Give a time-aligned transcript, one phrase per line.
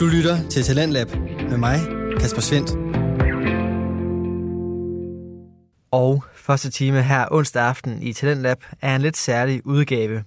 [0.00, 1.08] Du lytter til Talentlab
[1.50, 1.78] med mig,
[2.20, 2.70] Kasper Svendt.
[5.90, 10.24] Og første time her onsdag aften i Talentlab er en lidt særlig udgave.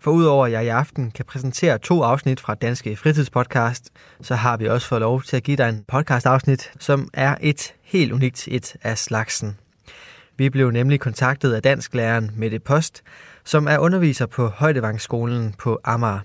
[0.00, 3.90] For udover at jeg i aften kan præsentere to afsnit fra Danske Fritidspodcast,
[4.20, 7.74] så har vi også fået lov til at give dig en podcast-afsnit, som er et
[7.82, 9.58] helt unikt et af slagsen.
[10.36, 13.02] Vi blev nemlig kontaktet af dansklæreren Mette Post,
[13.44, 16.20] som er underviser på Højdevangsskolen på Amager.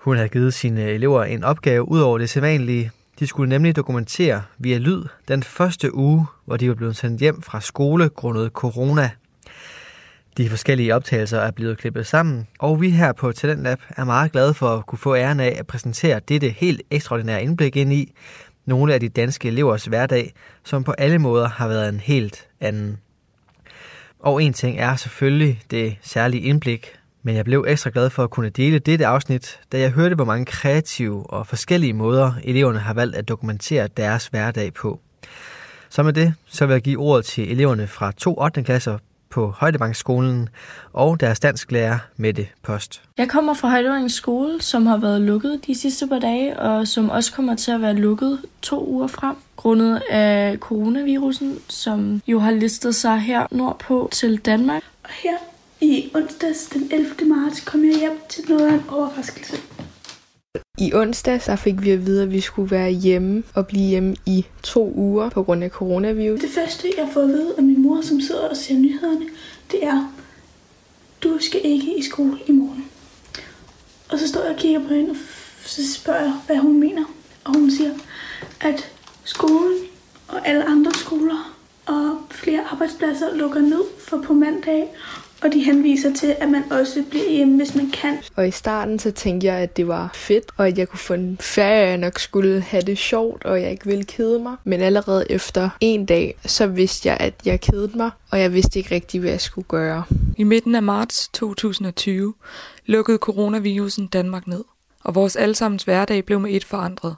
[0.00, 2.90] Hun havde givet sine elever en opgave ud over det sædvanlige.
[3.18, 7.42] De skulle nemlig dokumentere via lyd den første uge, hvor de var blevet sendt hjem
[7.42, 9.10] fra skole grundet corona.
[10.36, 14.54] De forskellige optagelser er blevet klippet sammen, og vi her på Talentlab er meget glade
[14.54, 18.12] for at kunne få æren af at præsentere dette helt ekstraordinære indblik ind i
[18.66, 20.32] nogle af de danske elevers hverdag,
[20.64, 22.98] som på alle måder har været en helt anden.
[24.20, 28.30] Og en ting er selvfølgelig det særlige indblik, men jeg blev ekstra glad for at
[28.30, 32.94] kunne dele dette afsnit, da jeg hørte, hvor mange kreative og forskellige måder eleverne har
[32.94, 35.00] valgt at dokumentere deres hverdag på.
[35.90, 38.62] Så med det, så vil jeg give ordet til eleverne fra to 8.
[38.62, 38.98] klasser
[39.30, 40.48] på Højdebankskolen
[40.92, 43.02] og deres dansklærer Mette Post.
[43.18, 47.10] Jeg kommer fra Højdebanks skole, som har været lukket de sidste par dage, og som
[47.10, 52.50] også kommer til at være lukket to uger frem, grundet af coronavirusen, som jo har
[52.50, 54.82] listet sig her nordpå til Danmark.
[55.04, 55.36] Og her
[55.80, 57.14] i onsdags den 11.
[57.26, 59.56] marts kom jeg hjem til noget af en overraskelse.
[60.78, 64.16] I onsdag så fik vi at vide, at vi skulle være hjemme og blive hjemme
[64.26, 66.40] i to uger på grund af coronavirus.
[66.40, 69.26] Det første, jeg får at vide af min mor, som sidder og ser nyhederne,
[69.70, 70.12] det er,
[71.22, 72.84] du skal ikke i skole i morgen.
[74.08, 75.16] Og så står jeg og kigger på hende, og
[75.64, 77.04] så spørger jeg, hvad hun mener.
[77.44, 77.90] Og hun siger,
[78.60, 78.90] at
[79.24, 79.78] skolen
[80.28, 84.88] og alle andre skoler og flere arbejdspladser lukker ned for på mandag,
[85.42, 88.18] og de henviser til, at man også bliver hjemme, hvis man kan.
[88.36, 91.14] Og i starten så tænkte jeg, at det var fedt, og at jeg kunne få
[91.14, 94.56] en ferie, jeg nok skulle have det sjovt, og jeg ikke ville kede mig.
[94.64, 98.78] Men allerede efter en dag, så vidste jeg, at jeg kedede mig, og jeg vidste
[98.78, 100.04] ikke rigtig, hvad jeg skulle gøre.
[100.36, 102.34] I midten af marts 2020
[102.86, 104.64] lukkede coronavirusen Danmark ned,
[105.04, 107.16] og vores allesammens hverdag blev med et forandret.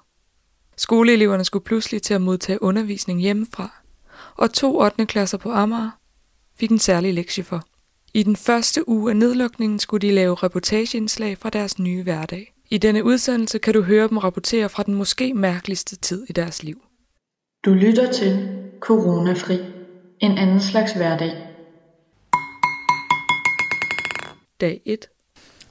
[0.77, 3.71] Skoleeleverne skulle pludselig til at modtage undervisning hjemmefra,
[4.37, 5.07] og to 8.
[5.07, 5.91] klasser på Amager
[6.61, 7.65] fik en særlig lektie for.
[8.15, 12.55] I den første uge af nedlukningen skulle de lave reportageindslag fra deres nye hverdag.
[12.71, 16.63] I denne udsendelse kan du høre dem rapportere fra den måske mærkeligste tid i deres
[16.63, 16.83] liv.
[17.65, 18.49] Du lytter til
[18.81, 19.59] Coronafri.
[20.21, 21.33] En anden slags hverdag.
[24.61, 25.07] Dag 1.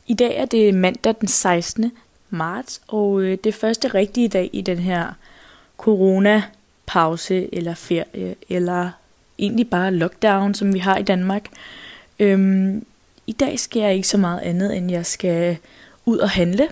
[0.07, 1.91] I dag er det mandag den 16.
[2.29, 5.13] marts, og øh, det er første rigtige dag i den her
[5.77, 8.91] corona-pause eller ferie, eller
[9.39, 11.49] egentlig bare lockdown, som vi har i Danmark.
[12.21, 12.85] Øhm,
[13.27, 15.57] I dag skal jeg ikke så meget andet, end jeg skal
[16.05, 16.67] ud og handle.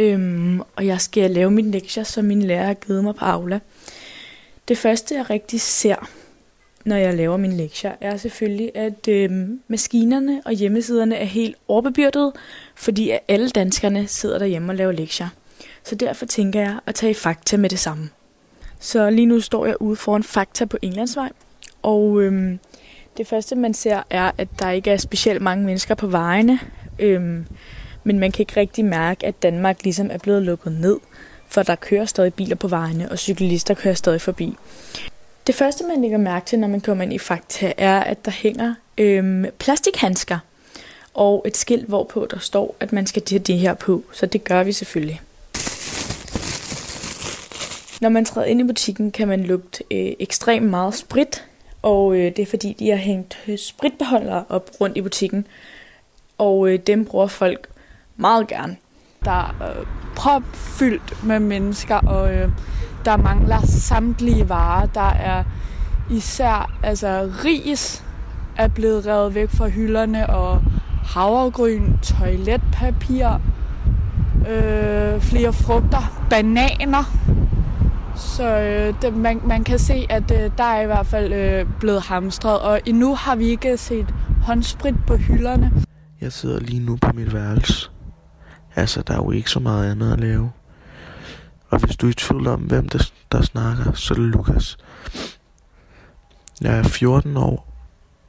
[0.00, 3.60] Øhm, og jeg skal lave mine lektier, som min lærer har givet mig på Aula.
[4.68, 6.08] Det første, jeg rigtig ser,
[6.84, 12.32] når jeg laver mine lektier, er selvfølgelig, at øhm, maskinerne og hjemmesiderne er helt overbebyrdet,
[12.74, 15.28] fordi at alle danskerne sidder derhjemme og laver lektier.
[15.84, 18.10] Så derfor tænker jeg at tage Fakta med det samme.
[18.80, 21.30] Så lige nu står jeg ude foran Fakta på Englandsvej,
[21.82, 22.58] og øhm,
[23.18, 26.58] det første, man ser, er, at der ikke er specielt mange mennesker på vejene.
[26.98, 27.46] Øhm,
[28.04, 30.96] men man kan ikke rigtig mærke, at Danmark ligesom er blevet lukket ned,
[31.48, 34.56] for der kører stadig biler på vejene, og cyklister kører stadig forbi.
[35.46, 38.30] Det første, man lægger mærke til, når man kommer ind i Fakta, er, at der
[38.30, 40.38] hænger øhm, plastikhandsker
[41.14, 44.02] og et skilt, hvorpå der står, at man skal tage det her på.
[44.12, 45.20] Så det gør vi selvfølgelig.
[48.00, 51.44] Når man træder ind i butikken, kan man lugte øh, ekstremt meget sprit,
[51.82, 55.46] og øh, det er fordi, de har hængt spritbeholdere op rundt i butikken.
[56.38, 57.68] Og øh, dem bruger folk
[58.16, 58.76] meget gerne.
[59.24, 62.48] Der er øh, propfyldt med mennesker, og øh,
[63.04, 64.86] der mangler samtlige varer.
[64.86, 65.44] Der er
[66.10, 68.04] især altså ris
[68.58, 70.62] er blevet revet væk fra hylderne, og
[71.04, 73.28] havregryn, toiletpapir,
[74.48, 77.04] øh, flere frugter, bananer,
[78.18, 81.66] så øh, det, man, man kan se, at øh, der er i hvert fald øh,
[81.80, 85.72] blevet hamstret, og endnu har vi ikke set håndsprit på hylderne.
[86.20, 87.90] Jeg sidder lige nu på mit værelse.
[88.76, 90.50] Altså, der er jo ikke så meget andet at lave.
[91.70, 94.76] Og hvis du er i tvivl om, hvem der, der snakker, så er det Lukas.
[96.60, 97.68] Jeg er 14 år.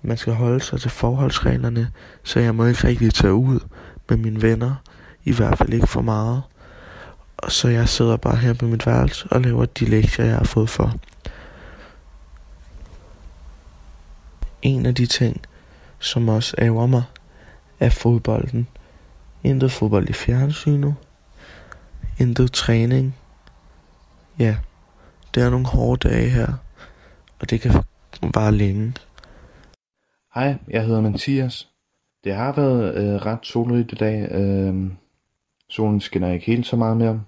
[0.02, 1.92] Man skal holde sig til forholdsreglerne,
[2.24, 3.60] så jeg må ikke rigtig tage ud
[4.10, 4.76] med mine venner.
[5.24, 6.42] I hvert fald ikke for meget.
[7.44, 10.44] Og så jeg sidder bare her på mit værelse og laver de lektier, jeg har
[10.44, 10.94] fået for.
[14.62, 15.42] En af de ting,
[16.00, 17.04] som også ærger mig,
[17.80, 18.68] er fodbolden.
[19.44, 20.96] Intet fodbold i fjernsynet.
[22.20, 23.16] Intet træning.
[24.40, 24.58] Ja,
[25.36, 26.54] det er nogle hårde dage her,
[27.40, 27.84] og det kan
[28.34, 28.94] vare længe.
[30.36, 31.70] Hej, jeg hedder Mathias.
[32.24, 34.32] Det har været øh, ret solrigt i dag.
[34.32, 34.92] Øh,
[35.70, 37.22] solen skinner ikke helt så meget mere.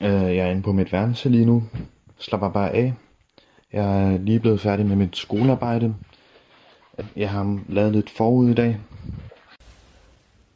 [0.00, 1.62] Øh, jeg er inde på mit værelse lige nu.
[2.18, 2.94] Slapper bare af.
[3.72, 5.94] Jeg er lige blevet færdig med mit skolearbejde.
[7.16, 8.80] Jeg har lavet lidt forud i dag.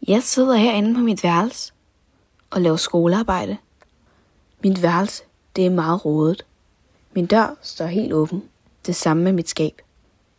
[0.08, 1.72] Jeg sidder herinde på mit værelse
[2.50, 3.56] og laver skolearbejde.
[4.64, 5.22] Mit værelse,
[5.56, 6.44] det er meget rodet.
[7.14, 8.42] Min dør står helt åben.
[8.86, 9.72] Det samme med mit skab.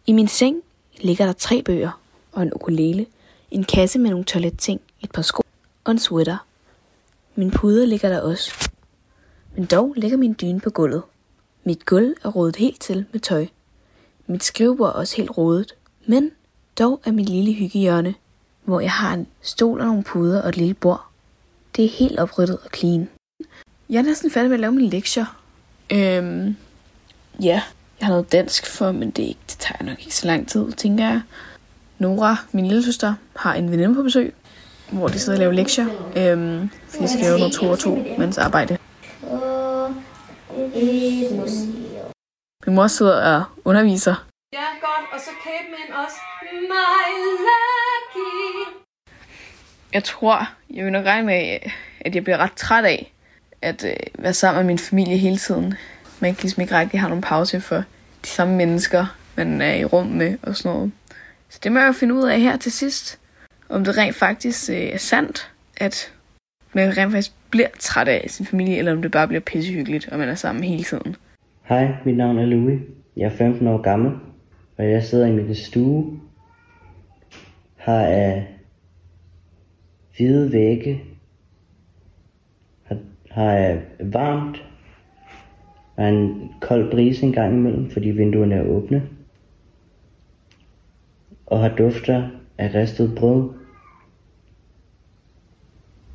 [0.05, 0.57] I min seng
[1.01, 2.01] ligger der tre bøger
[2.31, 3.05] og en ukulele,
[3.51, 5.41] en kasse med nogle toiletting, et par sko
[5.83, 6.37] og en sweater.
[7.39, 8.69] Min pude ligger der også.
[9.55, 11.03] Men dog ligger min dyne på gulvet.
[11.63, 13.47] Mit gulv er rodet helt til med tøj.
[14.27, 15.75] Mit skrivebord er også helt rodet.
[16.05, 16.31] Men
[16.79, 18.15] dog er mit lille hyggehjørne,
[18.63, 21.05] hvor jeg har en stol og nogle puder og et lille bord.
[21.75, 23.09] Det er helt opryddet og clean.
[23.89, 25.39] Jeg er næsten færdig med at lave mine lektier.
[25.89, 26.55] Øhm,
[27.41, 27.61] ja,
[27.99, 30.47] jeg har noget dansk for, men det, er ikke, det tager nok ikke så lang
[30.47, 31.21] tid, tænker jeg.
[31.99, 34.33] Nora, min lille søster, har en veninde på besøg,
[34.91, 35.87] hvor de sidder og laver lektier.
[36.15, 36.69] Øhm,
[36.99, 38.77] de skal lave noget to og to, mens arbejde.
[42.65, 44.25] Min mor sidder og underviser.
[44.53, 45.13] Ja, godt.
[45.13, 46.15] Og så Caveman også.
[46.51, 47.09] My
[47.47, 48.79] lucky.
[49.93, 51.57] Jeg tror, jeg vil nok regne med,
[52.01, 53.13] at jeg bliver ret træt af
[53.61, 55.73] at øh, være sammen med min familie hele tiden.
[56.19, 57.83] Man kan ligesom ikke rigtig have nogen pause for
[58.23, 59.05] de samme mennesker,
[59.35, 60.91] man er i rum med og sådan noget.
[61.49, 63.19] Så det må jeg jo finde ud af her til sidst.
[63.69, 66.11] Om det rent faktisk øh, er sandt, at
[66.73, 70.19] man rent faktisk bliver træt af sin familie, eller om det bare bliver pissehyggeligt, og
[70.19, 71.15] man er sammen hele tiden.
[71.63, 72.79] Hej, mit navn er Louis.
[73.17, 74.11] Jeg er 15 år gammel,
[74.77, 76.19] og jeg sidder i min stue.
[77.75, 78.47] Har af
[80.17, 81.03] hvide vægge.
[82.83, 82.97] Har,
[83.31, 84.65] har varmt.
[85.95, 89.03] Og en kold brise en gang imellem, fordi vinduerne er åbne.
[91.45, 93.58] Og har dufter af ristet brød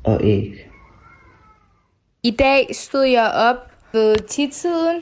[0.05, 0.69] og æg.
[2.23, 5.01] I dag stod jeg op ved tidtiden,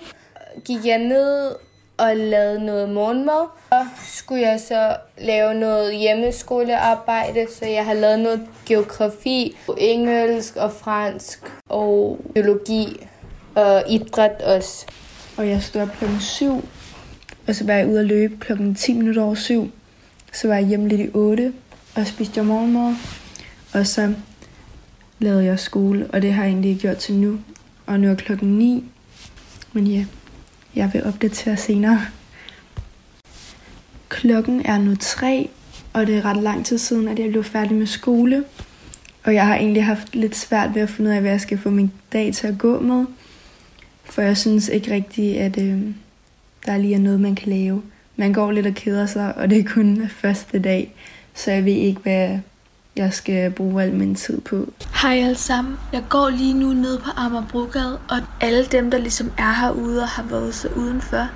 [0.66, 1.56] gik jeg ned
[1.98, 3.48] og lavede noget morgenmad.
[3.70, 10.72] Og skulle jeg så lave noget hjemmeskolearbejde, så jeg har lavet noget geografi, engelsk og
[10.72, 13.08] fransk og biologi
[13.56, 14.86] og idræt også.
[15.38, 16.70] Og jeg stod op klokken 7,
[17.48, 19.72] og så var jeg ude at løbe klokken 10 minutter over 7.
[20.34, 21.54] Så var jeg hjemme lidt i 8,
[21.96, 22.96] og spiste jeg morgenmad.
[23.74, 24.14] Og så
[25.24, 27.40] lavede jeg skole, og det har jeg egentlig gjort til nu.
[27.86, 28.84] Og nu er klokken 9.
[29.74, 30.06] Men ja,
[30.76, 32.02] jeg vil opdatere senere.
[34.10, 35.50] Klokken er nu 3,
[35.94, 38.44] og det er ret lang tid siden, at jeg blev færdig med skole.
[39.24, 41.58] Og jeg har egentlig haft lidt svært ved at finde ud af, hvad jeg skal
[41.58, 43.06] få min dag til at gå med.
[44.04, 45.82] For jeg synes ikke rigtigt, at øh,
[46.66, 47.82] der lige er noget, man kan lave.
[48.16, 50.94] Man går lidt og keder sig, og det er kun første dag.
[51.34, 52.40] Så jeg ved ikke, hvad
[52.96, 54.68] jeg skal bruge al min tid på.
[55.02, 55.78] Hej alle sammen.
[55.94, 60.08] Jeg går lige nu ned på Amagerbrogade, og alle dem, der ligesom er herude og
[60.08, 61.28] har været så udenfor,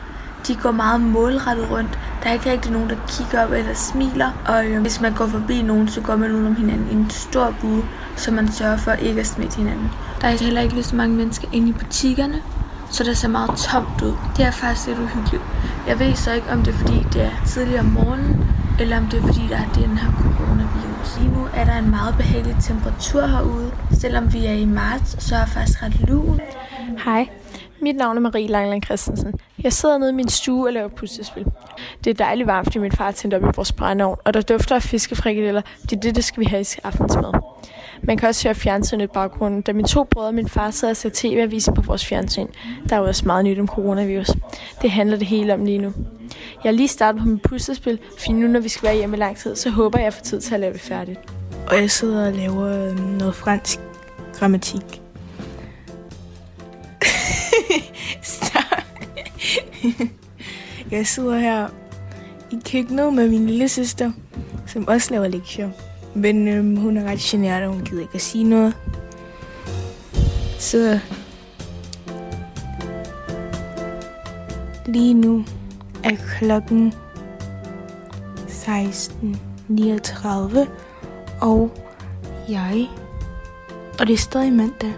[0.47, 1.99] de går meget målrettet rundt.
[2.23, 4.43] Der er ikke rigtig nogen, der kigger op eller smiler.
[4.47, 7.09] Og øh, hvis man går forbi nogen, så går man udenom om hinanden i en
[7.09, 7.83] stor bue,
[8.15, 9.89] så man sørger for ikke at smitte hinanden.
[10.21, 12.41] Der er heller ikke lige så mange mennesker inde i butikkerne,
[12.91, 14.13] så det ser meget tomt ud.
[14.37, 15.43] Det er faktisk lidt uhyggeligt.
[15.87, 18.46] Jeg ved så ikke, om det er fordi, det er tidligere om morgenen,
[18.79, 21.17] eller om det er fordi, der er den her coronavirus.
[21.19, 23.71] Lige nu er der en meget behagelig temperatur herude.
[23.91, 26.41] Selvom vi er i marts, så er det faktisk ret lun.
[27.05, 27.29] Hej,
[27.81, 29.33] mit navn er Marie Langland Christensen.
[29.63, 31.45] Jeg sidder nede i min stue og laver puslespil.
[32.03, 34.75] Det er dejligt varmt, fordi min far tændte op i vores brændeovn, og der dufter
[34.75, 35.61] af fiskefrikadeller.
[35.81, 37.33] Det er det, det skal vi have i aftensmad.
[38.03, 40.91] Man kan også høre fjernsynet i baggrunden, da mine to brødre og min far sidder
[40.91, 42.47] og ser tv-avisen på vores fjernsyn.
[42.89, 44.29] Der er jo også meget nyt om coronavirus.
[44.81, 45.93] Det handler det hele om lige nu.
[46.63, 49.19] Jeg har lige startet på mit puslespil, for nu når vi skal være hjemme i
[49.19, 51.19] lang tid, så håber jeg, at jeg får tid til at lave det færdigt.
[51.67, 53.79] Og jeg sidder og laver øhm, noget fransk
[54.33, 55.01] grammatik.
[60.91, 61.67] jeg sidder her
[62.51, 64.11] i køkkenet med min lille søster,
[64.67, 65.69] som også laver lektier.
[66.17, 68.73] Men øhm, hun er ret generet, og hun gider ikke at sige noget.
[70.59, 70.99] Så
[74.85, 75.45] lige nu
[76.03, 76.93] er klokken
[78.47, 80.67] 16.39,
[81.41, 81.71] og
[82.49, 82.87] jeg,
[83.99, 84.93] og det er stadig mandag,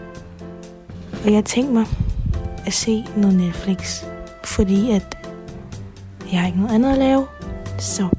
[1.26, 1.86] og jeg tænker mig
[2.66, 4.04] at se noget Netflix,
[4.44, 5.18] fordi at
[6.32, 7.28] jeg har ikke noget andet at lave,
[7.80, 8.10] så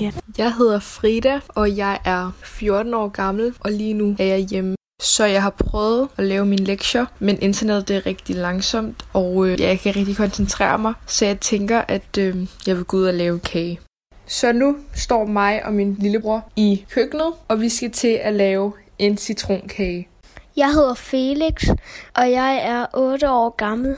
[0.00, 0.10] Ja.
[0.38, 4.74] Jeg hedder Frida, og jeg er 14 år gammel, og lige nu er jeg hjemme.
[5.02, 9.48] Så jeg har prøvet at lave mine lektier, men internettet det er rigtig langsomt, og
[9.48, 10.94] øh, jeg kan rigtig koncentrere mig.
[11.06, 12.36] Så jeg tænker, at øh,
[12.66, 13.80] jeg vil gå ud og lave kage.
[14.26, 18.72] Så nu står mig og min lillebror i køkkenet, og vi skal til at lave
[18.98, 20.08] en citronkage.
[20.56, 21.68] Jeg hedder Felix,
[22.14, 23.96] og jeg er 8 år gammel.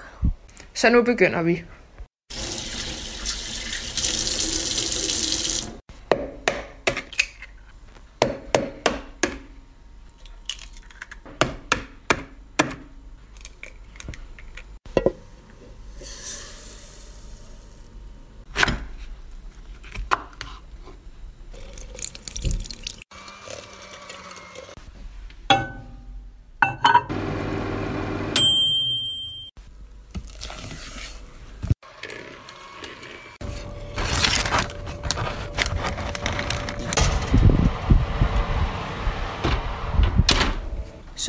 [0.74, 1.62] Så nu begynder vi.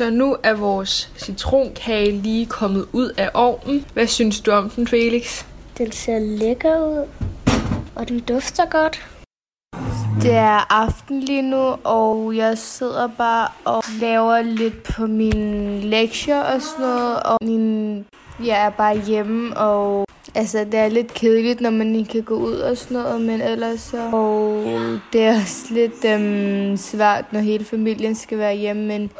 [0.02, 3.86] Så nu er vores citronkage lige kommet ud af ovnen.
[3.92, 5.44] Hvad synes du om den, Felix?
[5.78, 7.06] Den ser lækker ud,
[7.94, 9.06] og den dufter godt.
[10.22, 16.40] Det er aften lige nu, og jeg sidder bare og laver lidt på mine lektier
[16.40, 17.22] og sådan noget.
[17.22, 17.96] Og min,
[18.44, 22.34] jeg er bare hjemme, og altså, det er lidt kedeligt, når man ikke kan gå
[22.34, 24.10] ud og sådan noget, men ellers så...
[24.12, 24.64] Og
[25.12, 29.10] det er også lidt øhm, svært, når hele familien skal være hjemme, men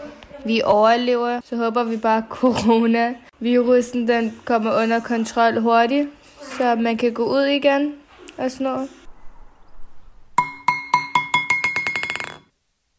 [0.45, 1.41] vi overlever.
[1.45, 6.09] Så håber vi bare, at coronavirusen den kommer under kontrol hurtigt,
[6.41, 7.95] så man kan gå ud igen
[8.39, 8.89] og sådan noget.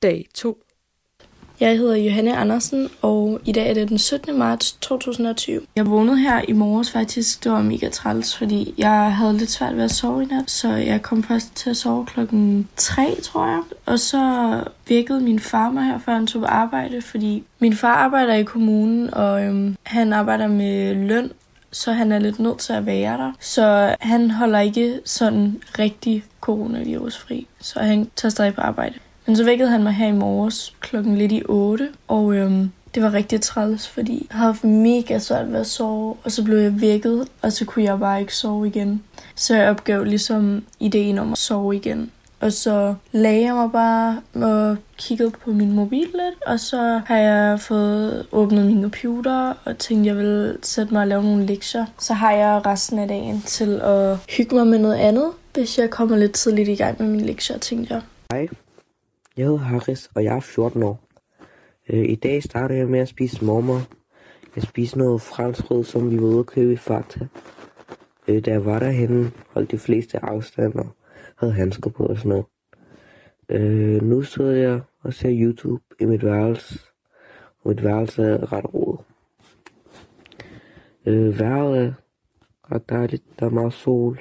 [0.01, 0.62] Dag 2.
[1.63, 4.39] Jeg hedder Johanne Andersen, og i dag er det den 17.
[4.39, 5.61] marts 2020.
[5.75, 7.43] Jeg vågnede her i morges faktisk.
[7.43, 10.69] Det var mega træls, fordi jeg havde lidt svært ved at sove i nat, så
[10.69, 13.61] jeg kom først til at sove klokken 3, tror jeg.
[13.85, 17.95] Og så vækkede min far mig her, før han tog på arbejde, fordi min far
[17.95, 21.31] arbejder i kommunen, og øhm, han arbejder med løn,
[21.71, 23.31] så han er lidt nødt til at være der.
[23.39, 28.95] Så han holder ikke sådan rigtig coronavirusfri, så han tager stadig på arbejde.
[29.25, 33.03] Men så vækkede han mig her i morges klokken lidt i 8, og øhm, det
[33.03, 36.57] var rigtig træls, fordi jeg havde haft mega svært ved at sove, og så blev
[36.57, 39.03] jeg vækket, og så kunne jeg bare ikke sove igen.
[39.35, 42.11] Så jeg opgav ligesom ideen om at sove igen.
[42.39, 47.17] Og så lagde jeg mig bare og kiggede på min mobil lidt, og så har
[47.17, 51.85] jeg fået åbnet min computer og tænkte, jeg vil sætte mig og lave nogle lektier.
[51.99, 55.89] Så har jeg resten af dagen til at hygge mig med noget andet, hvis jeg
[55.89, 58.01] kommer lidt tidligt i gang med mine lektier, tænkte jeg.
[58.31, 58.47] Hej,
[59.37, 61.03] jeg hedder Harris, og jeg er 14 år.
[61.89, 63.79] Øh, I dag starter jeg med at spise mormor.
[64.55, 67.27] Jeg spiste noget franskbrød, som vi var ude at købe i Fakta.
[68.27, 70.95] Øh, da jeg var derhenne, holdt de fleste afstand og
[71.37, 72.45] havde handsker på og sådan noget.
[73.49, 76.79] Øh, nu sidder jeg og ser YouTube i mit værelse,
[77.63, 79.05] og mit værelse er ret rodet.
[81.05, 81.93] Øh, vejret er
[82.71, 84.19] ret dejligt, der er meget sol.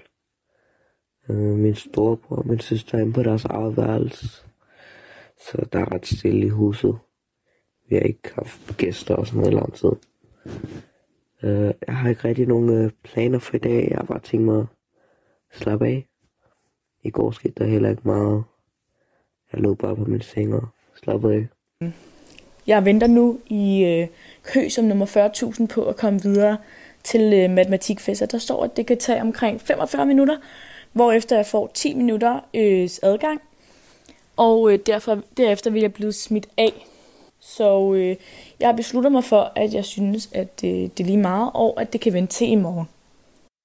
[1.29, 4.52] Øh, min storebror og min søster er inde på deres eget værelse.
[5.47, 6.99] Så der er ret stille i huset.
[7.89, 9.89] Vi har ikke haft gæster og sådan noget i lang tid.
[11.43, 13.89] Uh, jeg har ikke rigtig nogen uh, planer for i dag.
[13.91, 14.67] Jeg har bare tænkt mig at
[15.53, 16.07] slappe af.
[17.05, 18.45] I går skete der heller ikke meget.
[19.53, 20.69] Jeg lå bare på min seng og
[21.03, 21.49] slappede af.
[22.67, 24.09] Jeg venter nu i øh,
[24.43, 26.57] kø som nummer 40.000 på at komme videre
[27.05, 28.27] til øh, matematikfester.
[28.27, 30.37] Der står, at det kan tage omkring 45 minutter,
[30.93, 33.41] hvorefter jeg får 10 minutter øh, adgang.
[34.37, 36.87] Og øh, derfor, derefter vil jeg blive smidt af.
[37.41, 38.17] Så øh,
[38.61, 41.81] jeg har besluttet mig for, at jeg synes, at øh, det er lige meget, og
[41.81, 42.89] at det kan vente til i morgen.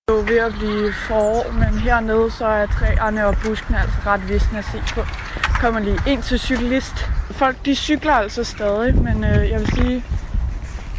[0.08, 3.98] Det er jo ved at blive forår, men hernede så er træerne og buskene altså
[4.06, 5.02] ret visne at se på.
[5.62, 6.96] Kommer lige ind til cyklist.
[7.32, 10.04] Folk de cykler altså stadig, men øh, jeg vil sige,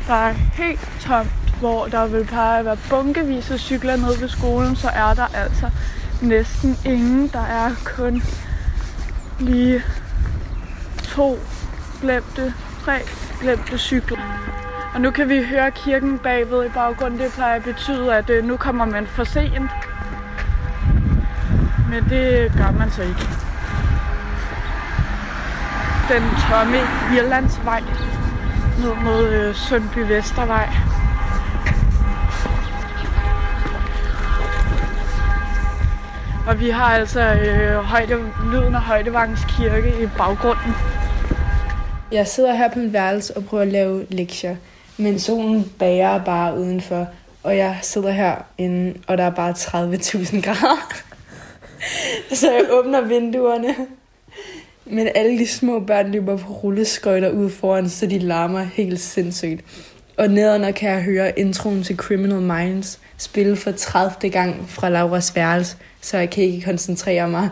[0.06, 1.28] der er helt tomt,
[1.60, 5.70] hvor der vil bare være bunkevis af cykler nede ved skolen, så er der altså
[6.22, 7.28] næsten ingen.
[7.28, 8.22] Der er kun
[9.40, 9.83] lige
[11.02, 11.38] to
[12.00, 12.54] glemte,
[12.85, 13.00] tre
[13.40, 14.18] glemte cykler.
[14.95, 17.21] Og nu kan vi høre kirken bagved i baggrunden.
[17.21, 19.71] Det plejer at betyde, at øh, nu kommer man for sent.
[21.90, 23.28] Men det gør man så ikke.
[26.09, 26.78] Den tomme
[27.16, 27.83] Irlandsvej
[28.78, 30.88] ned mod øh, Sundby Vestervej.
[36.49, 38.14] Og vi har altså øh, højde,
[38.52, 40.73] lyden af Højdevangens kirke i baggrunden.
[42.12, 44.57] Jeg sidder her på mit værelse og prøver at lave lektier,
[44.97, 47.09] men solen bager bare udenfor,
[47.43, 51.02] og jeg sidder herinde, og der er bare 30.000 grader.
[52.33, 53.75] Så jeg åbner vinduerne.
[54.85, 59.64] Men alle de små børn løber på rulleskøjter ud foran, så de larmer helt sindssygt.
[60.17, 64.30] Og nedenunder kan jeg høre introen til Criminal Minds spille for 30.
[64.30, 67.50] gang fra Lauras værelse, så jeg kan ikke koncentrere mig.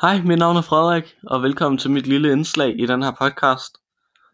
[0.00, 3.76] Hej, mit navn er Frederik, og velkommen til mit lille indslag i den her podcast.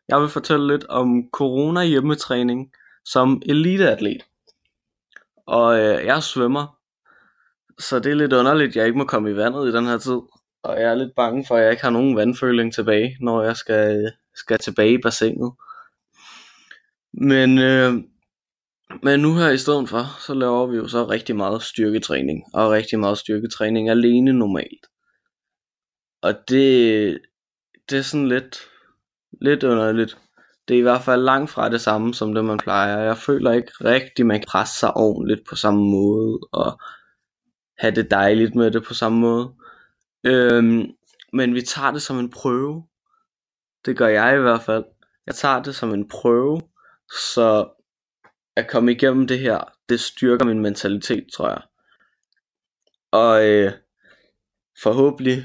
[0.08, 2.70] Jeg vil fortælle lidt om corona hjemmetræning
[3.04, 4.22] som eliteatlet.
[5.46, 6.76] Og øh, jeg svømmer,
[7.78, 9.98] så det er lidt underligt, at jeg ikke må komme i vandet i den her
[9.98, 10.20] tid.
[10.62, 13.56] Og jeg er lidt bange for, at jeg ikke har nogen vandføling tilbage, når jeg
[13.56, 15.52] skal, øh, skal tilbage i bassinet.
[17.12, 17.94] Men, øh,
[19.02, 22.44] men nu her i stedet for, så laver vi jo så rigtig meget styrketræning.
[22.54, 24.86] Og rigtig meget styrketræning alene normalt.
[26.22, 27.18] Og det,
[27.90, 28.58] det er sådan lidt,
[29.40, 30.18] lidt underligt.
[30.68, 32.98] Det er i hvert fald langt fra det samme som det man plejer.
[32.98, 36.80] Jeg føler ikke rigtig man kan presse sig ordentligt på samme måde og
[37.78, 39.52] have det dejligt med det på samme måde.
[40.24, 40.90] Øhm,
[41.32, 42.86] men vi tager det som en prøve.
[43.84, 44.84] Det gør jeg i hvert fald.
[45.26, 46.60] Jeg tager det som en prøve,
[47.32, 47.75] så
[48.56, 51.62] at komme igennem det her, det styrker min mentalitet, tror jeg.
[53.12, 53.72] Og øh,
[54.82, 55.44] forhåbentlig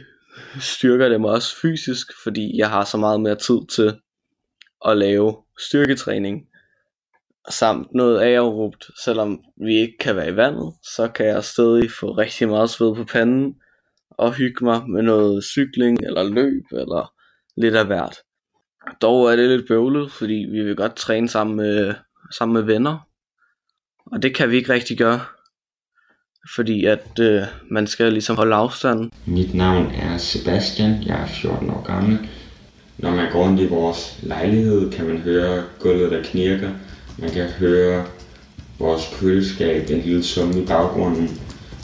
[0.60, 4.00] styrker det mig også fysisk, fordi jeg har så meget mere tid til
[4.86, 6.42] at lave styrketræning
[7.50, 12.12] samt noget aerobt, selvom vi ikke kan være i vandet, så kan jeg stadig få
[12.12, 13.56] rigtig meget sved på panden
[14.10, 17.14] og hygge mig med noget cykling eller løb eller
[17.58, 18.18] lidt af hvert.
[19.02, 21.94] Dog er det lidt bøvlet, fordi vi vil godt træne sammen med,
[22.38, 22.98] sammen med venner,
[24.06, 25.20] og det kan vi ikke rigtig gøre,
[26.56, 29.12] fordi at øh, man skal ligesom holde afstanden.
[29.26, 32.30] Mit navn er Sebastian, jeg er 14 år gammel.
[32.98, 36.70] Når man går rundt i vores lejlighed, kan man høre gulvet, der knirker.
[37.18, 38.06] Man kan høre
[38.80, 41.40] vores køleskab, den lille summe i baggrunden.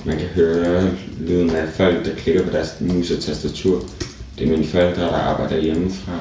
[0.06, 3.82] Man kan høre lyden af folk, der klikker på deres mus og tastatur.
[4.38, 6.20] Det er mine forældre, der arbejder hjemmefra.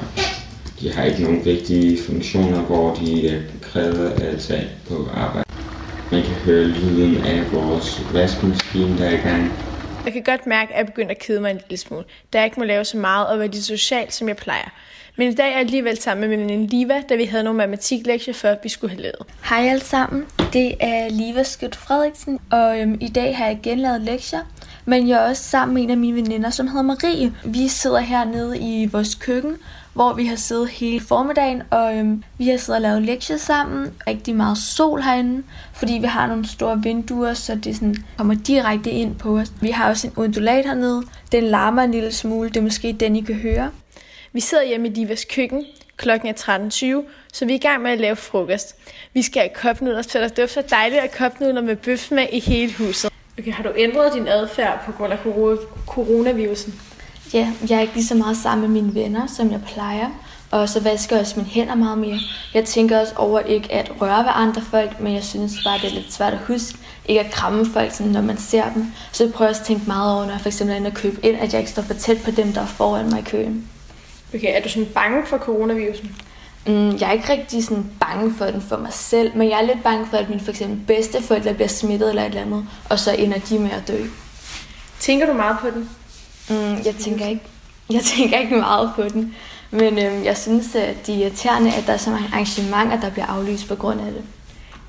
[0.79, 5.49] De har ikke nogen vigtige funktioner, hvor de øh, er krævet at tage på arbejde.
[6.11, 9.51] Man kan høre lyden af vores vaskemaskine, der er i gang.
[10.05, 12.45] Jeg kan godt mærke, at jeg begynder at kede mig en lille smule, da jeg
[12.45, 14.69] ikke må lave så meget og være lige socialt, som jeg plejer.
[15.17, 17.57] Men i dag er jeg alligevel sammen med min veninde Liva, da vi havde nogle
[17.57, 19.21] matematiklektier, før vi skulle have lavet.
[19.49, 23.79] Hej alle sammen, det er Liva Skødt Frederiksen, og øhm, i dag har jeg igen
[23.79, 24.39] lavet lektier.
[24.85, 27.33] Men jeg er også sammen med en af mine veninder, som hedder Marie.
[27.45, 29.57] Vi sidder hernede i vores køkken,
[29.97, 33.93] hvor vi har siddet hele formiddagen, og øhm, vi har siddet og lavet lektier sammen.
[34.07, 38.91] Rigtig meget sol herinde, fordi vi har nogle store vinduer, så det sådan kommer direkte
[38.91, 39.51] ind på os.
[39.61, 41.03] Vi har også en undulat hernede.
[41.31, 43.71] Den larmer en lille smule, det er måske den, I kan høre.
[44.33, 45.65] Vi sidder hjemme i Divas køkken.
[45.97, 46.33] Klokken er
[47.03, 48.75] 13.20, så vi er i gang med at lave frokost.
[49.13, 52.73] Vi skal have kopnudler, så der dufter dejligt af kopnudler med bøf med i hele
[52.73, 53.11] huset.
[53.39, 55.19] Okay, har du ændret din adfærd på grund af
[55.87, 56.73] coronavirusen?
[57.33, 60.09] Ja, jeg er ikke lige så meget sammen med mine venner, som jeg plejer.
[60.51, 62.19] Og så vasker jeg også mine hænder meget mere.
[62.53, 65.89] Jeg tænker også over ikke at røre ved andre folk, men jeg synes bare, det
[65.89, 66.77] er lidt svært at huske.
[67.05, 68.91] Ikke at kramme folk, sådan, når man ser dem.
[69.11, 70.93] Så jeg prøver også at tænke meget over, når jeg for eksempel er inde og
[70.93, 73.23] købe ind, at jeg ikke står for tæt på dem, der er foran mig i
[73.23, 73.67] køen.
[74.35, 76.15] Okay, er du sådan bange for coronavirusen?
[76.67, 79.65] Mm, jeg er ikke rigtig sådan bange for den for mig selv, men jeg er
[79.65, 82.99] lidt bange for, at mine for eksempel bedsteforældre bliver smittet eller et eller andet, og
[82.99, 84.05] så ender de med at dø.
[84.99, 85.89] Tænker du meget på den?
[86.49, 87.41] Mm, jeg tænker ikke,
[87.89, 89.35] jeg tænker ikke meget på den.
[89.71, 93.09] Men øhm, jeg synes, at det er irriterende, at der er så mange arrangementer, der
[93.09, 94.23] bliver aflyst på grund af det.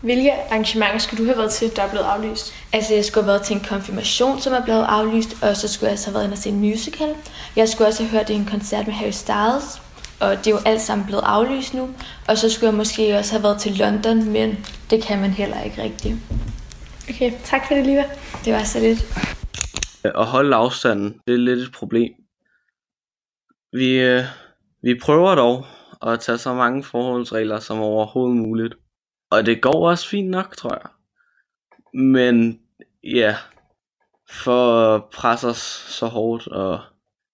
[0.01, 2.55] Hvilke arrangementer skulle du have været til, der er blevet aflyst?
[2.73, 5.89] Altså, jeg skulle have været til en konfirmation, som er blevet aflyst, og så skulle
[5.89, 7.15] jeg også have været inde og se en musical.
[7.57, 9.81] Jeg skulle også have hørt en koncert med Harry Styles,
[10.21, 11.89] og det er jo alt sammen blevet aflyst nu.
[12.27, 15.63] Og så skulle jeg måske også have været til London, men det kan man heller
[15.63, 16.15] ikke rigtigt.
[17.11, 18.05] Okay, tak for det, Liva.
[18.45, 19.05] Det var så lidt.
[20.05, 22.13] Øh, at holde afstanden, det er lidt et problem.
[23.73, 24.25] Vi, øh,
[24.83, 25.65] vi prøver dog
[26.07, 28.75] at tage så mange forholdsregler som overhovedet muligt.
[29.31, 30.91] Og det går også fint nok, tror jeg.
[31.95, 32.61] Men
[33.05, 33.37] ja,
[34.31, 36.81] for at presse os så hårdt og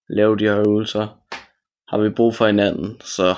[0.09, 1.07] lave de her øvelser,
[1.87, 3.01] har vi brug for hinanden.
[3.01, 3.35] Så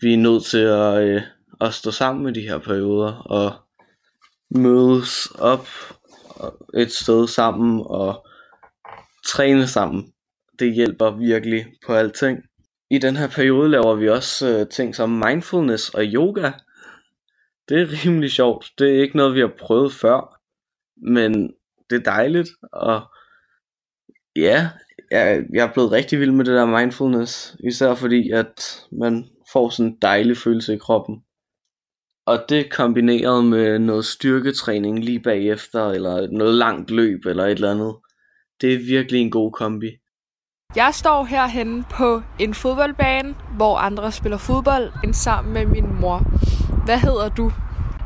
[0.00, 1.22] vi er nødt til at, øh,
[1.60, 3.52] at stå sammen med de her perioder og
[4.50, 5.66] mødes op
[6.74, 8.26] et sted sammen og
[9.26, 10.12] træne sammen.
[10.58, 12.38] Det hjælper virkelig på alting.
[12.90, 16.50] I den her periode laver vi også øh, ting som mindfulness og yoga.
[17.68, 18.72] Det er rimelig sjovt.
[18.78, 20.40] Det er ikke noget, vi har prøvet før.
[20.96, 21.52] Men
[21.90, 22.48] det er dejligt.
[22.72, 23.02] Og
[24.36, 24.68] ja,
[25.10, 27.56] jeg, jeg er blevet rigtig vild med det der mindfulness.
[27.64, 31.22] Især fordi, at man får sådan en dejlig følelse i kroppen.
[32.26, 37.70] Og det kombineret med noget styrketræning lige bagefter, eller noget langt løb, eller et eller
[37.70, 37.94] andet.
[38.62, 39.86] Det er virkelig en god kombi.
[40.76, 46.18] Jeg står herhenne på en fodboldbane, hvor andre spiller fodbold, sammen med min mor.
[46.84, 47.52] Hvad hedder du?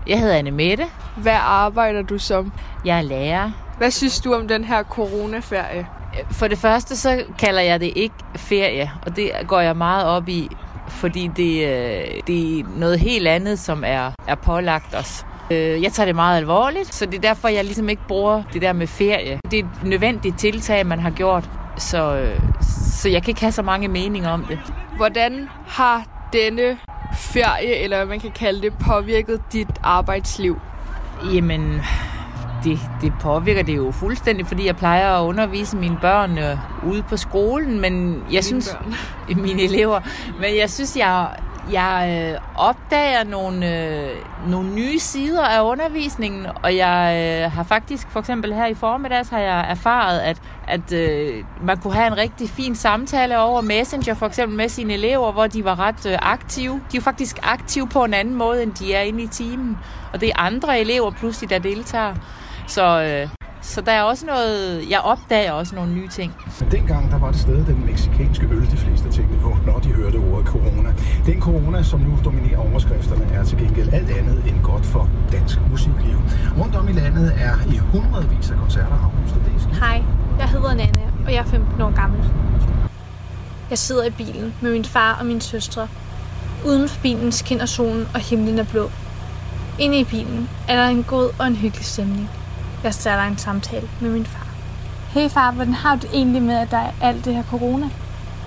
[0.06, 0.84] Jeg hedder Anne Mette.
[1.22, 2.52] Hvad arbejder du som?
[2.84, 3.50] Jeg er lærer.
[3.78, 5.86] Hvad synes du om den her coronaferie?
[6.30, 10.28] For det første, så kalder jeg det ikke ferie, og det går jeg meget op
[10.28, 10.48] i,
[10.88, 15.26] fordi det, øh, det er noget helt andet, som er, er pålagt os.
[15.50, 18.62] Øh, Jeg tager det meget alvorligt, så det er derfor, jeg ligesom ikke bruger det
[18.62, 19.40] der med ferie.
[19.50, 22.40] Det er et nødvendigt tiltag, man har gjort, så, øh,
[22.96, 24.58] så jeg kan ikke have så mange meninger om det.
[24.96, 26.78] Hvordan har denne
[27.18, 30.60] ferie, eller hvad man kan kalde det, påvirket dit arbejdsliv?
[31.34, 31.80] Jamen,
[32.64, 36.56] det, det påvirker det jo fuldstændig, fordi jeg plejer at undervise mine børn øh,
[36.86, 38.76] ude på skolen, men jeg Mine synes...
[39.28, 39.40] børn.
[39.46, 40.00] mine elever.
[40.40, 41.26] Men jeg synes, jeg,
[41.72, 44.10] jeg øh, opdager nogle, øh,
[44.48, 49.28] nogle nye sider af undervisningen, og jeg øh, har faktisk, for eksempel her i formiddags,
[49.28, 54.14] har jeg erfaret, at, at øh, man kunne have en rigtig fin samtale over Messenger,
[54.14, 56.80] for eksempel med sine elever, hvor de var ret øh, aktive.
[56.92, 59.78] De er faktisk aktive på en anden måde, end de er inde i timen.
[60.12, 62.14] Og det er andre elever pludselig, der deltager.
[62.66, 63.35] Så, øh,
[63.66, 66.34] så der er også noget, jeg opdager også nogle nye ting.
[66.60, 69.88] Men dengang der var det stadig den meksikanske øl, de fleste tænkte på, når de
[69.88, 70.94] hørte ordet corona.
[71.26, 75.58] Den corona, som nu dominerer overskrifterne, er til gengæld alt andet end godt for dansk
[75.70, 76.16] musikliv.
[76.58, 79.78] Rundt om i landet er i hundredvis af koncerter aflyst, og det.
[79.78, 80.02] Hej,
[80.38, 82.20] jeg hedder Nana, og jeg er 15 år gammel.
[83.70, 85.88] Jeg sidder i bilen med min far og min søstre.
[86.66, 88.90] Uden for bilen skinner solen, og himlen er blå.
[89.78, 92.30] Inde i bilen er der en god og en hyggelig stemning.
[92.86, 94.46] Jeg starter en samtale med min far.
[95.08, 97.88] Hey far, hvordan har du det egentlig med, at der er alt det her corona?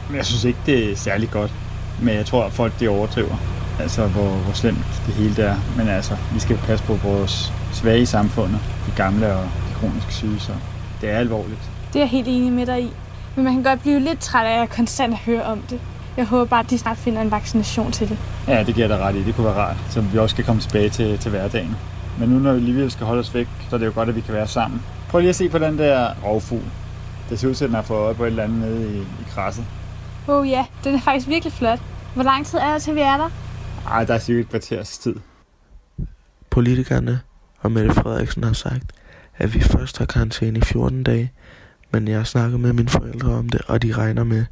[0.07, 1.51] Men jeg synes ikke, det er særlig godt.
[2.01, 3.35] Men jeg tror, at folk de overdriver.
[3.79, 5.55] Altså, hvor, hvor slemt det hele det er.
[5.77, 8.59] Men altså, vi skal passe på vores svage i samfundet.
[8.85, 10.51] De gamle og de kroniske syge, så
[11.01, 11.69] det er alvorligt.
[11.93, 12.91] Det er jeg helt enig med dig i.
[13.35, 15.79] Men man kan godt blive lidt træt af at konstant at høre om det.
[16.17, 18.17] Jeg håber bare, at de snart finder en vaccination til det.
[18.47, 19.23] Ja, det giver dig ret i.
[19.23, 21.75] Det kunne være rart, så vi også skal komme tilbage til, til hverdagen.
[22.19, 24.15] Men nu, når vi alligevel skal holde os væk, så er det jo godt, at
[24.15, 24.81] vi kan være sammen.
[25.09, 26.63] Prøv lige at se på den der rovfugl.
[27.29, 29.01] Det ser ud til, at den har fået øje på et eller andet nede i,
[29.01, 29.65] i krasset.
[30.27, 31.79] Åh oh ja, den er faktisk virkelig flot.
[32.13, 33.29] Hvor lang tid er der til, vi er der?
[33.87, 35.15] Ej, der er sikkert et kvarters tid.
[36.49, 37.19] Politikerne
[37.59, 38.91] og Mette Frederiksen har sagt,
[39.37, 41.31] at vi først har karantæne i 14 dage,
[41.91, 44.45] men jeg har snakket med mine forældre om det, og de regner med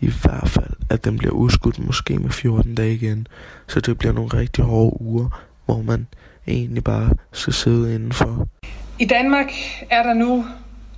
[0.00, 3.26] i hvert fald, at den bliver udskudt måske med 14 dage igen.
[3.66, 5.28] Så det bliver nogle rigtig hårde uger,
[5.66, 6.06] hvor man
[6.50, 8.48] egentlig bare skal sidde indenfor.
[8.98, 9.52] I Danmark
[9.90, 10.44] er der nu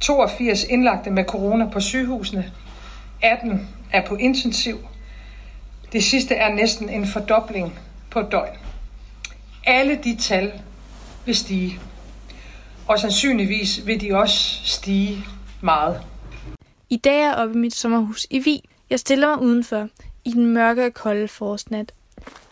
[0.00, 2.52] 82 indlagte med corona på sygehusene.
[3.22, 4.78] 18 er på intensiv.
[5.92, 7.78] Det sidste er næsten en fordobling
[8.10, 8.56] på et døgn.
[9.66, 10.52] Alle de tal
[11.26, 11.78] vil stige.
[12.88, 15.24] Og sandsynligvis vil de også stige
[15.60, 16.00] meget.
[16.90, 18.60] I dag er jeg oppe i mit sommerhus i Vi.
[18.90, 19.88] Jeg stiller mig udenfor
[20.24, 21.92] i den mørke og kolde forårsnat.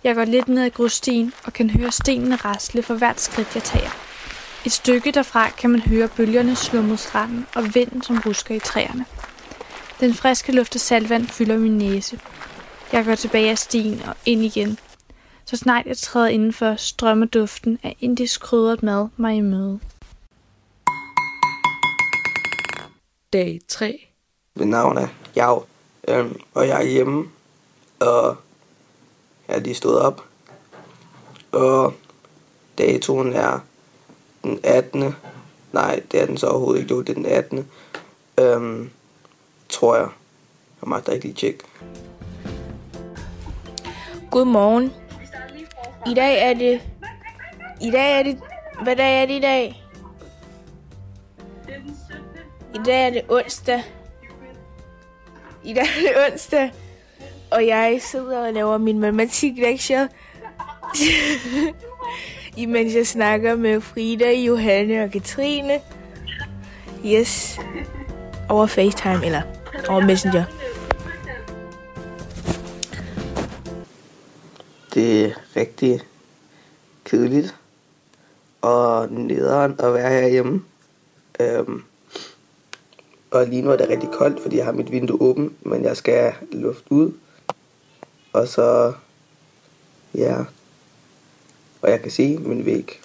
[0.05, 3.63] Jeg går lidt ned ad grusstien og kan høre stenene rasle for hvert skridt, jeg
[3.63, 3.91] tager.
[4.67, 8.59] Et stykke derfra kan man høre bølgerne slå mod stranden og vinden, som rusker i
[8.59, 9.05] træerne.
[10.01, 12.21] Den friske luft af saltvand fylder min næse.
[12.93, 14.79] Jeg går tilbage ad stien og ind igen.
[15.45, 19.81] Så snart jeg træder indenfor, strømmer duften af indisk krydret mad mig i møde.
[23.33, 24.07] Dag 3.
[24.57, 25.67] Mit navn er Jav,
[26.09, 27.29] øhm, og jeg er hjemme,
[28.01, 28.37] og
[29.49, 30.25] er lige stået op.
[31.53, 31.95] Og
[32.79, 33.61] datoen er
[34.43, 35.15] den 18.
[35.73, 37.71] Nej, det er den så overhovedet ikke, det er den 18.
[38.39, 38.91] Øhm,
[39.69, 40.09] tror jeg.
[40.83, 41.65] Jeg magter ikke lige tjekke.
[44.31, 44.93] Godmorgen.
[46.07, 46.81] I dag er det...
[47.81, 48.39] I dag er det...
[48.83, 49.85] Hvad dag er det i dag?
[52.75, 53.83] I dag er det onsdag.
[55.65, 56.73] I dag er det onsdag.
[57.51, 60.07] Og jeg sidder og laver min matematiklektier.
[62.57, 65.81] Imens jeg snakker med Frida, Johanne og Katrine.
[67.07, 67.59] Yes.
[68.49, 69.43] Over FaceTime eller
[69.89, 70.45] over Messenger.
[74.95, 76.01] Det er rigtig
[77.05, 77.55] kedeligt
[78.61, 80.65] og nederen at være herhjemme.
[81.41, 81.83] Øhm,
[83.31, 85.97] og lige nu er det rigtig koldt, fordi jeg har mit vindue åbent, men jeg
[85.97, 87.13] skal have luft ud.
[88.39, 88.93] Og så,
[90.15, 90.37] ja,
[91.83, 93.01] og jeg kan se min væg.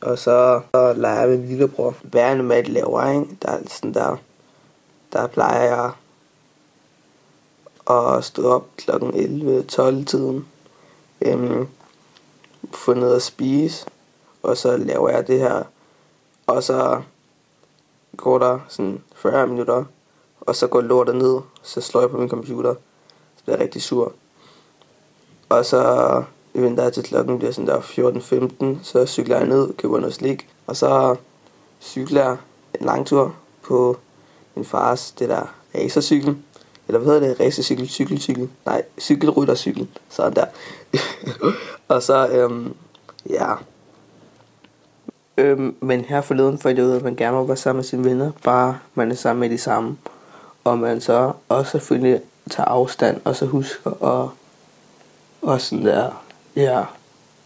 [0.00, 1.96] Og så, så leger jeg med min lillebror.
[2.02, 3.38] Hvad er normalt laver, ikke?
[3.42, 4.16] Der er sådan der,
[5.12, 5.92] der plejer jeg
[7.90, 8.90] at stå op kl.
[8.90, 10.48] 11-12 tiden.
[11.20, 11.68] Øhm,
[12.72, 13.86] få noget at spise.
[14.42, 15.62] Og så laver jeg det her.
[16.46, 17.02] Og så
[18.16, 19.84] går der sådan 40 minutter,
[20.40, 22.74] og så går lortet ned, så slår jeg på min computer,
[23.40, 24.12] så bliver jeg rigtig sur.
[25.48, 26.22] Og så
[26.54, 27.80] venter jeg til klokken bliver sådan der
[28.80, 31.16] 14-15, så cykler jeg ned, køber noget slik, og så
[31.80, 32.36] cykler jeg
[32.80, 33.96] en lang tur på
[34.54, 36.36] min fars, det der racercykel,
[36.88, 40.46] eller hvad hedder det, racercykel, cykelcykel, nej, cykelryttercykel, sådan der.
[41.94, 42.74] og så, øhm,
[43.30, 43.54] ja,
[45.36, 48.04] øhm, men her forleden for jeg ud, at man gerne må være sammen med sine
[48.04, 49.96] venner, bare man er sammen med de samme,
[50.64, 52.20] og man så også selvfølgelig
[52.50, 54.28] tager afstand, og så husker at,
[55.42, 56.24] og sådan der,
[56.56, 56.82] ja,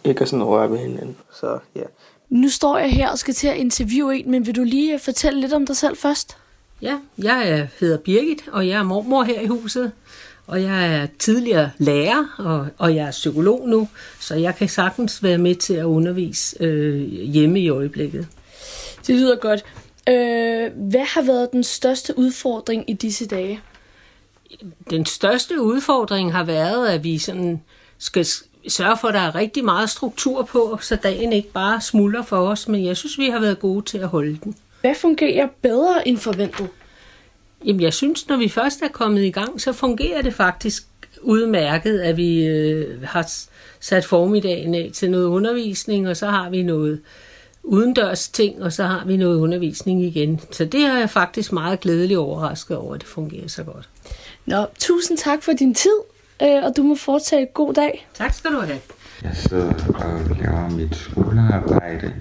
[0.03, 1.83] ikke at sådan røre ved hinanden, så ja.
[2.29, 5.41] Nu står jeg her og skal til at interviewe en, men vil du lige fortælle
[5.41, 6.37] lidt om dig selv først?
[6.81, 9.91] Ja, jeg er- hedder Birgit, og jeg er mormor her i huset.
[10.47, 13.87] Og jeg er tidligere lærer, og, og jeg er psykolog nu,
[14.19, 18.27] så jeg kan sagtens være med til at undervise øh, hjemme i øjeblikket.
[19.07, 19.65] Det lyder godt.
[20.09, 23.61] Øh, hvad har været den største udfordring i disse dage?
[24.89, 27.61] Den største udfordring har været, at vi sådan
[27.97, 28.25] skal
[28.67, 32.37] sørge for, at der er rigtig meget struktur på, så dagen ikke bare smuldrer for
[32.37, 34.55] os, men jeg synes, vi har været gode til at holde den.
[34.81, 36.67] Hvad fungerer bedre end forventet?
[37.65, 40.83] Jamen, jeg synes, når vi først er kommet i gang, så fungerer det faktisk
[41.21, 43.31] udmærket, at vi øh, har
[43.79, 47.01] sat formiddagen af til noget undervisning, og så har vi noget
[47.63, 50.41] udendørs ting, og så har vi noget undervisning igen.
[50.51, 53.89] Så det er jeg faktisk meget glædelig overrasket over, at det fungerer så godt.
[54.45, 55.97] Nå, tusind tak for din tid,
[56.41, 58.07] øh, og du må fortsætte god dag.
[58.13, 58.79] Tak skal du have.
[59.23, 62.13] Jeg sidder og laver mit skolearbejde.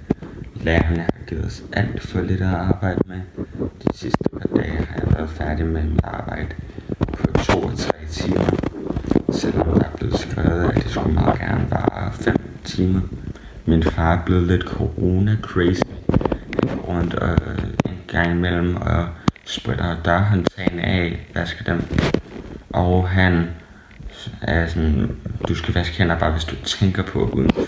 [0.54, 3.20] Lærerne har givet os alt for lidt at arbejde med.
[3.58, 6.48] De sidste par dage har jeg været færdig med mit arbejde
[7.12, 8.44] på 2 og 3 timer.
[9.32, 13.00] Selvom der er blevet skrevet, at det skulle meget gerne vare 5 timer.
[13.66, 15.82] Min far er blevet lidt corona-crazy.
[16.68, 17.38] Han går rundt og
[17.84, 19.08] en gang imellem og
[19.46, 21.82] spritter dørhåndtagene af, vasker dem.
[22.70, 23.50] Og han
[24.42, 25.16] er sådan,
[25.48, 27.66] du skal vaske hænder bare, hvis du tænker på udenfor.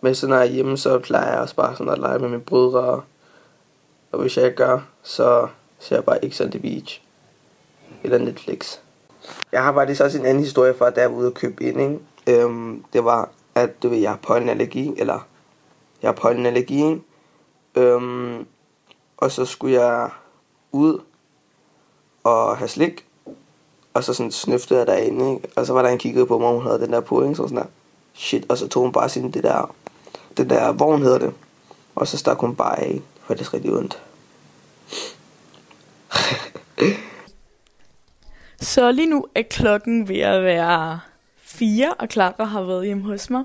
[0.00, 2.28] Men så når jeg er hjemme, så plejer jeg også bare sådan at lege med
[2.28, 3.02] mine brødre.
[4.12, 7.02] Og hvis jeg ikke gør, så ser jeg bare X on the Beach.
[8.04, 8.78] Eller Netflix.
[9.52, 11.80] Jeg har faktisk også en anden historie fra, da jeg var ude og købe ind.
[11.80, 12.42] Ikke?
[12.42, 14.92] Øhm, det var, at du ved, jeg har pollenallergi.
[14.96, 15.26] Eller,
[16.02, 16.76] jeg har pollenallergi.
[16.76, 17.00] ikke?
[17.76, 18.46] Øhm,
[19.18, 20.10] og så skulle jeg
[20.72, 21.00] ud
[22.24, 23.04] og have slik.
[23.94, 25.48] Og så sådan snøftede jeg derinde, ikke?
[25.56, 27.34] Og så var der en kiggede på mig, og hun havde den der på, ikke?
[27.34, 27.64] Så sådan der,
[28.14, 28.46] shit.
[28.48, 29.74] Og så tog hun bare sin, det der,
[30.36, 31.34] den der vogn hedder det.
[31.94, 34.02] Og så stak hun bare af, for det er rigtig ondt.
[38.60, 41.00] Så lige nu er klokken ved at være
[41.36, 43.44] fire, og Clara har været hjemme hos mig.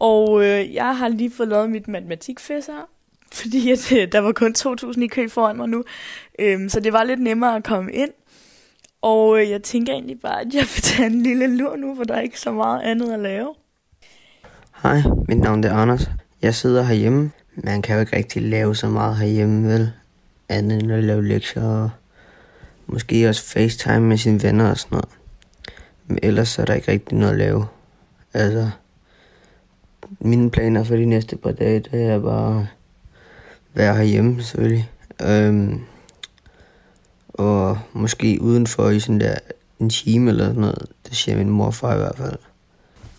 [0.00, 2.88] Og øh, jeg har lige fået lavet mit matematikfæsser,
[3.32, 5.84] fordi at, øh, der var kun 2.000 i kø foran mig nu.
[6.38, 8.10] Øhm, så det var lidt nemmere at komme ind.
[9.02, 12.04] Og øh, jeg tænker egentlig bare, at jeg vil tage en lille lur nu, for
[12.04, 13.54] der er ikke så meget andet at lave.
[14.82, 16.10] Hej, mit navn er Anders.
[16.42, 17.30] Jeg sidder herhjemme.
[17.54, 19.92] Man kan jo ikke rigtig lave så meget herhjemme, vel?
[20.48, 21.90] Andet end at lave lektier og
[22.86, 25.08] måske også FaceTime med sine venner og sådan noget.
[26.06, 27.66] Men ellers er der ikke rigtig noget at lave.
[28.34, 28.70] Altså,
[30.20, 32.66] mine planer for de næste par dage, det er bare
[33.74, 34.90] være herhjemme selvfølgelig.
[35.22, 35.80] Øhm,
[37.28, 39.34] og måske udenfor i sådan der
[39.78, 40.86] en time eller sådan noget.
[41.08, 42.36] Det siger min mor og far i hvert fald.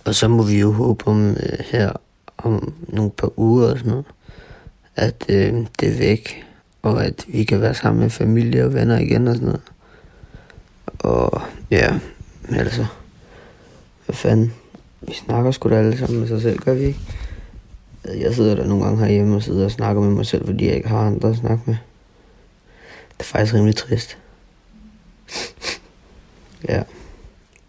[0.05, 1.91] Og så må vi jo håbe om øh, her
[2.37, 4.05] om nogle par uger og sådan noget,
[4.95, 6.45] at øh, det er væk,
[6.81, 9.61] og at vi kan være sammen med familie og venner igen og sådan noget.
[10.99, 11.99] Og ja,
[12.41, 12.85] men altså,
[14.05, 14.53] hvad fanden,
[15.01, 16.99] vi snakker sgu da alle sammen med sig selv, gør vi ikke?
[18.17, 20.75] Jeg sidder der nogle gange herhjemme og sidder og snakker med mig selv, fordi jeg
[20.75, 21.75] ikke har andre at snakke med.
[23.17, 24.17] Det er faktisk rimelig trist.
[26.69, 26.83] ja.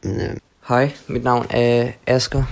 [0.02, 0.36] Men, øh,
[0.68, 2.44] Hej, mit navn er Asker.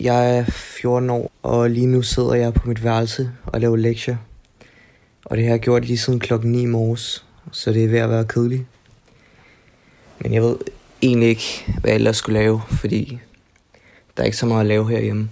[0.00, 4.16] Jeg er 14 år, og lige nu sidder jeg på mit værelse og laver lektier.
[5.24, 7.98] Og det har jeg gjort lige siden klokken 9 i morges, så det er ved
[7.98, 8.62] at være kedeligt.
[10.18, 10.56] Men jeg ved
[11.02, 13.18] egentlig ikke, hvad jeg ellers skulle lave, fordi
[14.16, 15.30] der er ikke så meget at lave herhjemme.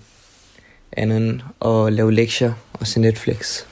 [0.96, 3.64] Andet end at lave lektier og se Netflix.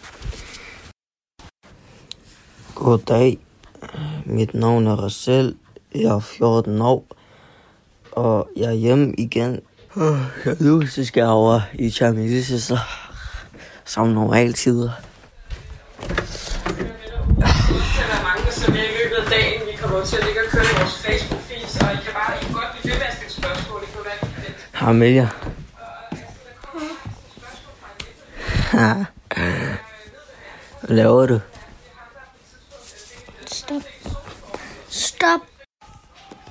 [2.74, 3.38] Goddag.
[4.24, 5.54] Mit navn er Rachel.
[5.94, 7.06] Jeg er 14 år.
[8.12, 9.60] Og jeg er hjemme igen.
[9.96, 12.78] Ja, nu så skal jeg over i Champions så
[13.84, 14.90] som normale tider.
[16.00, 20.50] Så der er mange, som i løbet af dagen, vi kommer til at ligge og
[20.50, 23.32] køre i vores Facebook-feed, så I kan bare I godt blive ved med at stille
[23.32, 23.80] spørgsmål.
[23.80, 25.41] Det kan være Amelia.
[30.80, 31.40] Hvad laver du?
[33.46, 33.82] Står
[34.88, 35.40] Stop.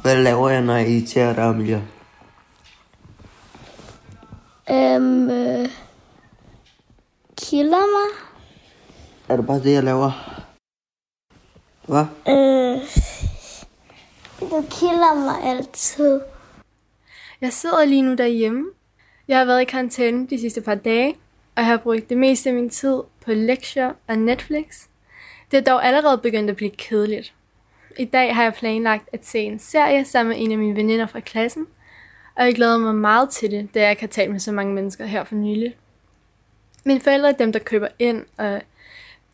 [0.02, 1.82] Hvad laver jeg, når jeg irriterer dig, Amelia?
[4.70, 5.70] Øhm, øh,
[7.38, 8.18] kilder mig.
[9.30, 10.12] Er det bare det, jeg laver?
[11.88, 12.06] Hvad?
[12.28, 12.82] Øh,
[14.40, 16.22] du kilder mig altid.
[17.42, 18.66] Jeg sidder lige nu derhjemme.
[19.28, 21.16] Jeg har været i karantæne de sidste par dage,
[21.62, 24.88] og jeg har brugt det meste af min tid på lektier og Netflix.
[25.52, 27.34] Det er dog allerede begyndt at blive kedeligt.
[28.00, 31.06] I dag har jeg planlagt at se en serie sammen med en af mine veninder
[31.06, 31.68] fra klassen,
[32.36, 35.06] og jeg glæder mig meget til det, da jeg kan tale med så mange mennesker
[35.06, 35.76] her for nylig.
[36.84, 38.62] Mine forældre er dem, der køber ind, og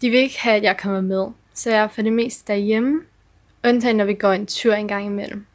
[0.02, 3.02] de vil ikke have, at jeg kommer med, så jeg er for det meste derhjemme,
[3.68, 5.46] undtagen når vi går en tur en gang imellem.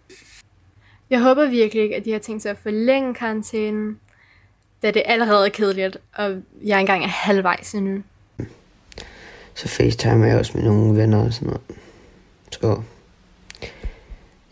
[1.11, 4.01] Jeg håber virkelig ikke, at de har tænkt sig at forlænge karantænen,
[4.83, 8.03] da det allerede er kedeligt, og jeg engang er halvvejs endnu.
[9.55, 11.61] Så facetime jeg også med nogle venner og sådan noget.
[12.51, 12.83] Så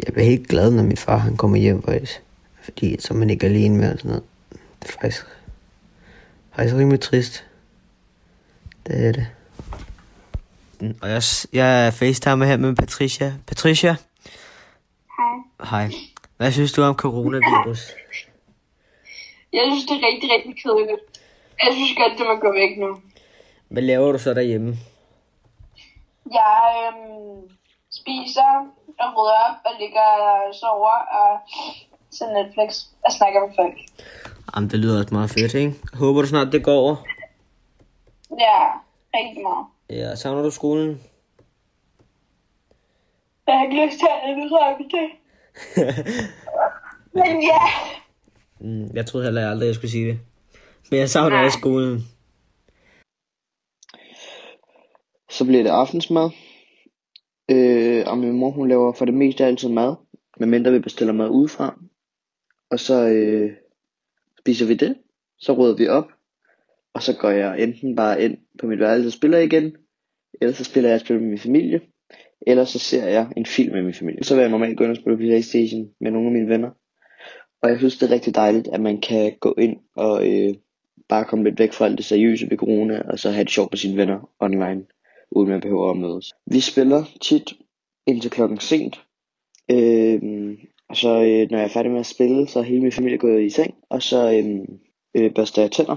[0.06, 2.22] jeg bliver helt glad, når min far han kommer hjem, faktisk.
[2.62, 4.24] Fordi så er man ikke alene med og sådan noget.
[4.82, 5.26] Det er faktisk,
[6.54, 7.44] faktisk rimelig trist.
[8.86, 9.26] Det er det.
[11.00, 13.34] Og jeg, jeg er facetime her med Patricia.
[13.46, 13.96] Patricia?
[15.18, 15.70] Hej.
[15.70, 15.92] Hej.
[16.36, 17.90] Hvad synes du om coronavirus?
[19.52, 21.02] Jeg synes, det er rigtig, rigtig kedeligt.
[21.64, 22.90] Jeg synes godt, det må gå væk nu.
[23.68, 24.76] Hvad laver du så derhjemme?
[26.32, 27.50] Jeg øhm,
[27.90, 28.50] spiser
[28.98, 31.30] og rydder op og ligger og sover og
[32.10, 33.74] ser Netflix og snakker med folk.
[34.54, 35.74] Jamen, det lyder også meget fedt, ikke?
[35.94, 36.96] Håber du snart, det går over?
[38.38, 38.58] Ja,
[39.14, 39.66] rigtig meget.
[39.90, 41.02] Ja, savner du skolen?
[43.46, 45.08] Jeg har ikke lyst til at indrømme det.
[47.18, 47.62] Men ja,
[48.60, 50.18] Mm, jeg troede heller aldrig, jeg skulle sige det.
[50.90, 52.00] Men jeg savner også skolen.
[55.30, 56.30] Så bliver det aftensmad.
[57.50, 59.94] Øh, og min mor hun laver for det meste altid mad.
[60.40, 61.78] Medmindre vi bestiller mad udefra.
[62.70, 63.50] Og så øh,
[64.38, 64.96] spiser vi det.
[65.38, 66.08] Så rydder vi op.
[66.94, 69.76] Og så går jeg enten bare ind på mit værelse og spiller igen.
[70.40, 71.80] Eller så spiller jeg et spil med min familie.
[72.46, 74.24] Eller så ser jeg en film med min familie.
[74.24, 76.70] Så vil jeg normalt gå ind og spille Playstation med nogle af mine venner.
[77.62, 80.54] Og jeg synes det er rigtig dejligt at man kan gå ind og øh,
[81.08, 83.02] bare komme lidt væk fra alt det seriøse ved corona.
[83.08, 84.84] Og så have det sjovt med sine venner online.
[85.30, 86.32] Uden man behøver at mødes.
[86.46, 87.52] Vi spiller tit
[88.06, 89.00] indtil klokken sent.
[89.70, 90.20] Øh,
[90.88, 93.18] og så øh, når jeg er færdig med at spille, så er hele min familie
[93.18, 93.74] gået i seng.
[93.90, 94.60] Og så øh,
[95.14, 95.96] øh, børster jeg tænder.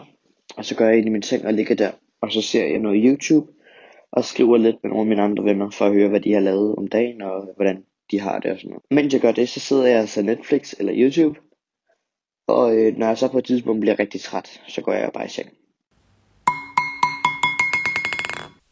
[0.58, 1.91] Og så går jeg ind i min seng og ligger der.
[2.21, 3.52] Og så ser jeg noget YouTube.
[4.12, 6.39] Og skriver lidt med nogle af mine andre venner, for at høre, hvad de har
[6.39, 8.84] lavet om dagen, og hvordan de har det og sådan noget.
[8.91, 11.39] Mens jeg gør det, så sidder jeg altså Netflix eller YouTube.
[12.48, 15.26] Og øh, når jeg så på et tidspunkt bliver rigtig træt, så går jeg bare
[15.26, 15.50] i seng.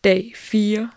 [0.03, 0.89] Dag 4.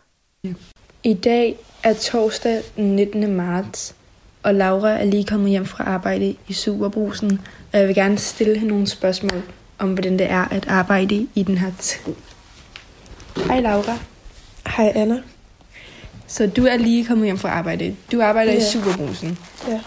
[1.05, 3.35] I dag er torsdag den 19.
[3.35, 3.97] marts,
[4.43, 7.41] og Laura er lige kommet hjem fra arbejde i Superbrusen,
[7.73, 9.43] og jeg vil gerne stille hende nogle spørgsmål
[9.79, 12.15] om, hvordan det er at arbejde i den her tid.
[13.47, 13.99] Hej Laura.
[14.67, 15.23] Hej Anna.
[16.27, 17.97] Så du er lige kommet hjem fra arbejde.
[18.13, 18.59] Du arbejder ja.
[18.59, 18.63] i.
[18.63, 19.39] Superbrusen.
[19.69, 19.81] Ja.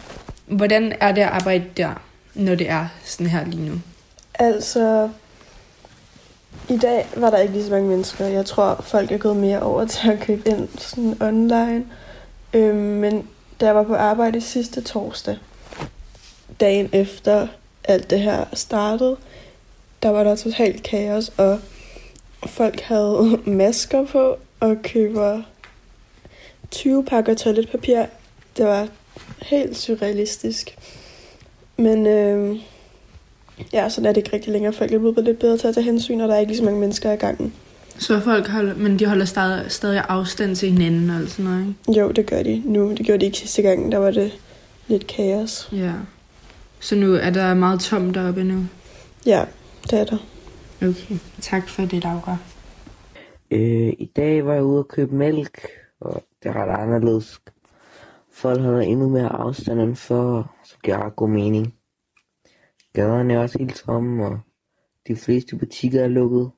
[0.46, 2.07] Hvordan er det at arbejde der,
[2.38, 3.82] når det er sådan her lige nu?
[4.40, 5.10] Altså,
[6.70, 8.26] i dag var der ikke lige så mange mennesker.
[8.26, 11.86] Jeg tror, folk er gået mere over til at købe ind sådan online.
[12.54, 13.28] Øhm, men
[13.60, 15.38] da jeg var på arbejde sidste torsdag,
[16.60, 17.48] dagen efter
[17.84, 19.18] alt det her startede,
[20.04, 21.60] der var der totalt kaos, og
[22.48, 25.42] folk havde masker på og køber
[26.72, 28.06] 20 pakker toiletpapir.
[28.58, 28.88] Det var
[29.42, 30.78] helt surrealistisk.
[31.78, 32.60] Men øh,
[33.74, 34.74] ja, sådan er det ikke rigtig længere.
[34.74, 36.66] Folk er blevet lidt bedre til at tage hensyn, og der er ikke lige så
[36.66, 37.54] mange mennesker i gangen.
[38.00, 42.00] Så folk holder, men de holder stadig, stadig afstand til hinanden og sådan noget, ikke?
[42.02, 42.90] Jo, det gør de nu.
[42.90, 43.92] Det gjorde de ikke sidste gang.
[43.92, 44.40] Der var det
[44.88, 45.70] lidt kaos.
[45.72, 45.92] Ja.
[46.80, 48.66] Så nu er der meget tomt deroppe nu?
[49.26, 49.46] Ja,
[49.84, 50.18] det er der.
[50.82, 52.38] Okay, tak for det, Laura.
[53.52, 55.68] Øh, I dag var jeg ude og købe mælk,
[56.02, 57.40] og det er ret anderledes.
[58.38, 61.74] Folk holder endnu mere afstand end før, så giver det god mening.
[62.94, 64.40] Gaderne er også helt tomme, og
[65.08, 66.52] de fleste butikker er lukket.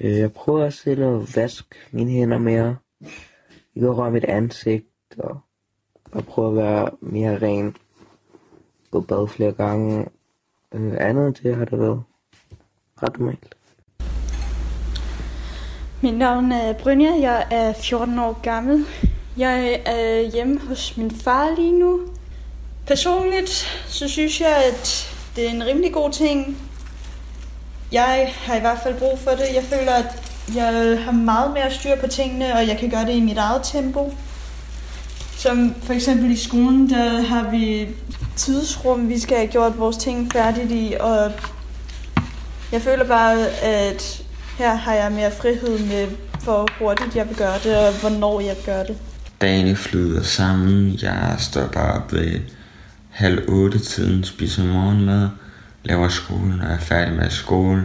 [0.00, 2.76] Øh, jeg prøver også selv at vaske mine hænder mere.
[3.76, 4.86] Jeg at røre mit ansigt,
[5.18, 5.40] og
[6.14, 7.76] jeg prøver at være mere ren.
[8.90, 10.08] Gå bad flere gange.
[10.74, 12.02] Øh, andet end det har det været
[13.02, 13.56] ret normalt.
[16.02, 18.86] Mit navn er Brynja, jeg er 14 år gammel.
[19.38, 22.00] Jeg er hjemme hos min far lige nu.
[22.86, 26.58] Personligt så synes jeg, at det er en rimelig god ting.
[27.92, 29.46] Jeg har i hvert fald brug for det.
[29.54, 30.04] Jeg føler, at
[30.54, 33.60] jeg har meget mere styr på tingene, og jeg kan gøre det i mit eget
[33.64, 34.12] tempo.
[35.36, 37.88] Som for eksempel i skolen, der har vi
[38.36, 41.32] tidsrum, vi skal have gjort vores ting færdigt i, og
[42.72, 44.22] jeg føler bare, at
[44.58, 46.08] her har jeg mere frihed med,
[46.44, 48.98] hvor hurtigt jeg vil gøre det, og hvornår jeg gør det.
[49.40, 50.98] Dagene flyder sammen.
[51.02, 52.40] Jeg står bare op ved
[53.10, 55.28] halv otte tiden, spiser morgenmad,
[55.84, 57.84] laver skolen, når jeg er færdig med skole,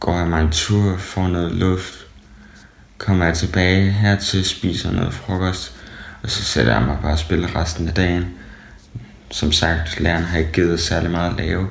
[0.00, 2.06] går jeg mig en tur, får noget luft,
[2.98, 5.74] kommer jeg tilbage hertil, spiser noget frokost,
[6.22, 8.24] og så sætter jeg mig bare og spiller resten af dagen.
[9.30, 11.68] Som sagt, læreren har ikke givet særlig meget at lave,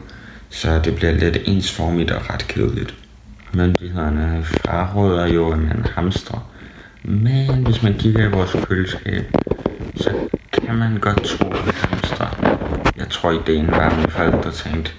[0.50, 2.96] så det bliver lidt ensformigt og ret kedeligt.
[3.54, 6.52] Myndighederne fraråder jo, at man hamstrer.
[7.04, 9.36] Men hvis man kigger i vores køleskab,
[9.96, 10.12] så
[10.54, 12.60] kan man godt tro, at vi hamstrer.
[12.98, 14.92] Jeg tror, ideen var, at mine forældre tænkte,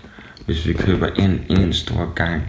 [0.46, 2.42] hvis vi køber ind en stor gang,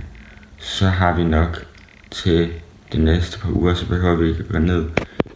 [0.59, 1.65] så har vi nok
[2.11, 2.51] til
[2.93, 4.85] de næste par uger, så behøver vi ikke gå ned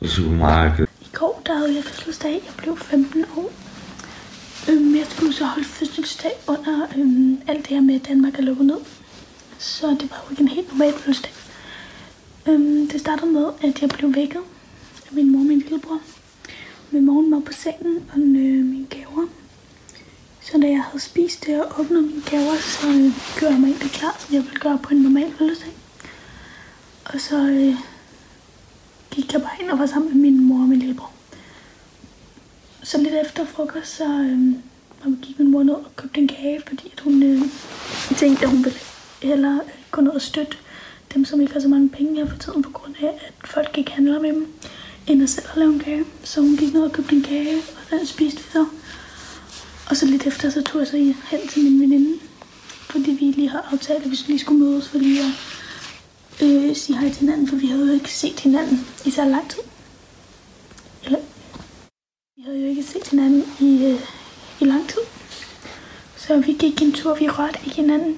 [0.01, 0.89] i supermarkedet.
[1.01, 2.31] I går der havde jeg fødselsdag.
[2.31, 3.51] Jeg blev 15 år.
[4.69, 8.41] Øhm, jeg skulle så holde fødselsdag under øhm, alt det her med, at Danmark er
[8.41, 8.79] lukket ned.
[9.57, 11.31] Så det var jo ikke en helt normal fødselsdag.
[12.47, 14.41] Øhm, det startede med, at jeg blev vækket
[15.07, 15.99] af min mor og min lillebror.
[16.91, 19.27] Min mor var på sengen og øh, mine gaver.
[20.41, 23.67] Så da jeg havde spist det og åbnet mine gaver, så øh, gjorde jeg mig
[23.67, 25.73] egentlig klar, som jeg ville gøre på en normal fødselsdag.
[27.05, 27.75] Og så øh,
[29.11, 31.11] gik jeg bare ind og var sammen med min mor og min lillebror.
[32.83, 36.91] Så lidt efter frokost, så øh, gik min mor ned og købte en kage, fordi
[36.93, 37.41] at hun øh,
[38.17, 38.79] tænkte, at hun ville
[39.21, 40.57] hellere øh, gå ned og støtte
[41.15, 43.77] dem, som ikke har så mange penge her for tiden, på grund af, at folk
[43.77, 44.47] ikke handler med dem,
[45.07, 46.05] end at selv at lave en kage.
[46.23, 48.65] Så hun gik ned og købte en kage, og den spiste vi så.
[49.89, 50.97] Og så lidt efter, så tog jeg så
[51.31, 52.19] hen til min veninde,
[52.89, 55.31] fordi vi lige har aftalt, at vi lige skulle mødes for lige at
[56.41, 59.49] øh, sige hej til hinanden, for vi havde jo ikke set hinanden i så lang
[59.49, 59.61] tid.
[61.05, 61.19] Eller,
[62.35, 63.99] vi havde jo ikke set hinanden i, øh,
[64.61, 65.01] i lang tid.
[66.17, 68.17] Så vi gik en tur, vi rørte ikke hinanden.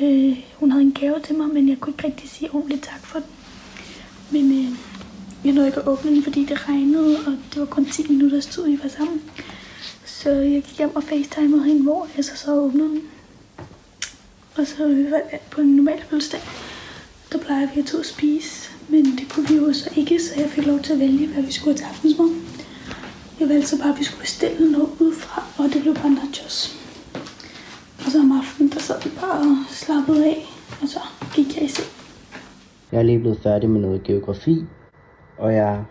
[0.00, 3.06] Øh, hun havde en gave til mig, men jeg kunne ikke rigtig sige ordentligt tak
[3.06, 3.28] for den.
[4.30, 4.72] Men øh,
[5.44, 8.40] jeg nåede ikke at åbne den, fordi det regnede, og det var kun 10 minutter
[8.40, 9.22] tid, vi var sammen.
[10.04, 13.02] Så jeg gik hjem og facetimede hende, hvor jeg så så åbnede den.
[14.56, 16.40] Og så var jeg på en normal fødselsdag.
[17.32, 20.40] Der plejer vi at tage at spise, men det kunne vi jo så ikke, så
[20.40, 22.30] jeg fik lov til at vælge, hvad vi skulle have til aftensmad.
[23.40, 26.81] Jeg valgte så bare, at vi skulle bestille noget udefra, og det blev bare nachos.
[28.04, 30.46] Og så om aftenen, der sad vi bare og slappede af,
[30.82, 31.00] og så
[31.34, 31.88] gik jeg i seng.
[32.92, 34.64] Jeg er lige blevet færdig med noget geografi,
[35.38, 35.84] og jeg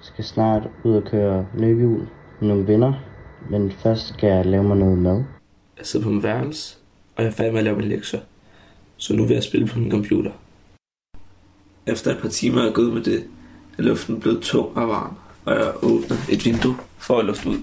[0.00, 2.08] skal snart ud og køre løbehjul
[2.40, 2.92] med nogle venner.
[3.50, 5.24] Men først skal jeg lave mig noget mad.
[5.78, 6.76] Jeg sidder på min værelse,
[7.16, 8.20] og jeg er færdig med at lave mine lektier.
[8.96, 10.30] Så nu vil jeg spille på min computer.
[11.86, 13.24] Efter et par timer er jeg gået med det,
[13.78, 15.14] er luften blevet tung og varm,
[15.44, 17.58] og jeg åbner et vindue for at lufte ud.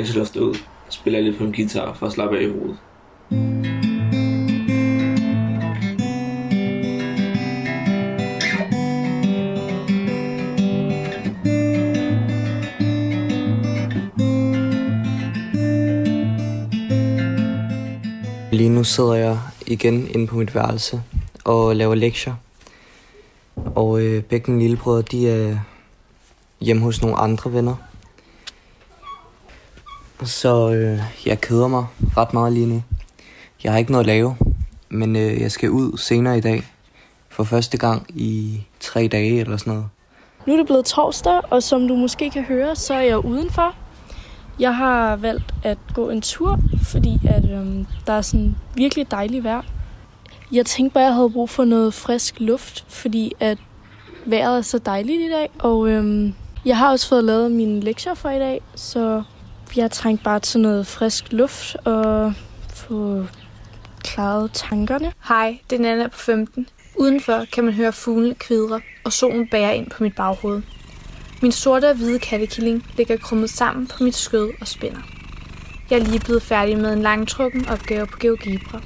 [0.00, 0.54] Jeg jeg lufter ud,
[0.86, 2.76] og spiller lidt på en guitar for at slappe af i hovedet.
[18.52, 21.02] Lige nu sidder jeg igen inde på mit værelse
[21.44, 22.34] og laver lektier.
[23.56, 25.58] Og øh, begge mine lillebrødre, de er
[26.60, 27.89] hjemme hos nogle andre venner.
[30.24, 32.82] Så øh, jeg keder mig ret meget lige nu.
[33.64, 34.36] Jeg har ikke noget at lave,
[34.88, 36.62] men øh, jeg skal ud senere i dag.
[37.28, 39.88] For første gang i tre dage eller sådan noget.
[40.46, 43.74] Nu er det blevet torsdag, og som du måske kan høre, så er jeg udenfor.
[44.58, 49.44] Jeg har valgt at gå en tur, fordi at, øhm, der er sådan virkelig dejligt
[49.44, 49.62] vejr.
[50.52, 53.58] Jeg tænkte bare, at jeg havde brug for noget frisk luft, fordi at
[54.26, 55.50] vejret er så dejligt i dag.
[55.58, 59.22] Og øhm, jeg har også fået lavet mine lektier for i dag, så
[59.76, 62.34] jeg trængte bare til noget frisk luft og
[62.74, 63.26] få
[64.04, 65.12] klaret tankerne.
[65.28, 66.68] Hej, det er Nana på 15.
[66.96, 70.62] Udenfor kan man høre fuglene kvidre, og solen bærer ind på mit baghoved.
[71.42, 75.00] Min sorte og hvide kattekilling ligger krummet sammen på mit skød og spænder.
[75.90, 78.80] Jeg er lige blevet færdig med en langtrukken opgave på GeoGebra.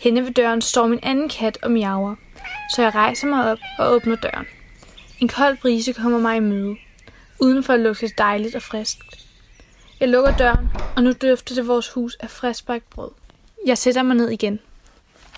[0.00, 2.14] Henne ved døren står min anden kat og miaver,
[2.74, 4.46] så jeg rejser mig op og åbner døren.
[5.18, 6.76] En kold brise kommer mig i møde.
[7.40, 9.25] Udenfor lugter det dejligt og friskt.
[10.00, 13.10] Jeg lukker døren, og nu dufter det vores hus af friskbagt brød.
[13.66, 14.60] Jeg sætter mig ned igen.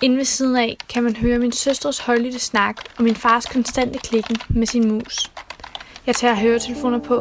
[0.02, 3.98] Inden ved siden af kan man høre min søsters højlytte snak og min fars konstante
[3.98, 5.30] klikken med sin mus.
[6.06, 7.16] Jeg tager høretelefoner på,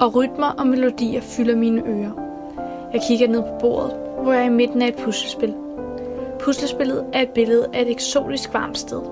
[0.00, 2.12] og rytmer og melodier fylder mine ører.
[2.92, 5.54] Jeg kigger ned på bordet, hvor jeg er i midten af et puslespil.
[6.40, 9.02] Puslespillet er et billede af et eksotisk varmt sted.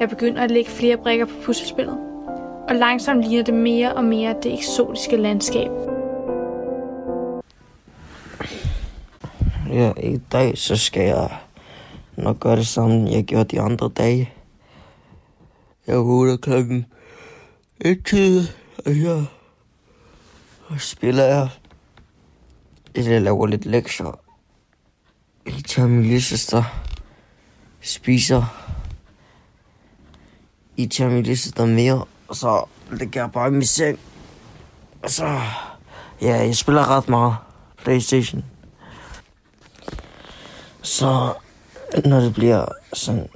[0.00, 1.98] Jeg begynder at lægge flere brikker på puslespillet,
[2.68, 5.70] og langsomt ligner det mere og mere det eksotiske landskab.
[9.72, 11.38] Ja, i dag så skal jeg
[12.16, 14.32] nok gøre det samme, jeg gjorde de andre dage.
[15.86, 16.86] Jeg vågner klokken
[17.80, 18.48] et tid,
[18.86, 19.24] og jeg
[20.68, 21.48] og spiller jeg.
[22.94, 24.18] Jeg laver lidt lektier.
[25.46, 26.62] Jeg tager min lille søster.
[27.80, 28.44] Spiser.
[30.76, 33.98] I tager min lille søster mere, og så ligger jeg bare i min seng.
[35.02, 35.40] Og så...
[36.22, 37.36] Ja, jeg spiller ret meget
[37.76, 38.44] Playstation.
[40.82, 41.32] Så
[42.04, 43.28] når det bliver sådan,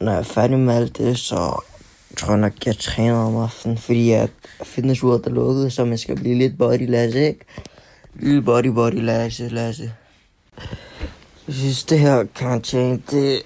[0.00, 1.60] når jeg er færdig med alt det, så
[2.16, 4.28] tror jeg nok, jeg træner om aftenen, fordi jeg
[4.62, 7.44] fitnessuret er lukket, så man skal blive lidt body Lasse, ikke?
[8.14, 9.92] Lille body body Lasse, Lasse.
[11.46, 13.40] Jeg synes, det her karantæne, det er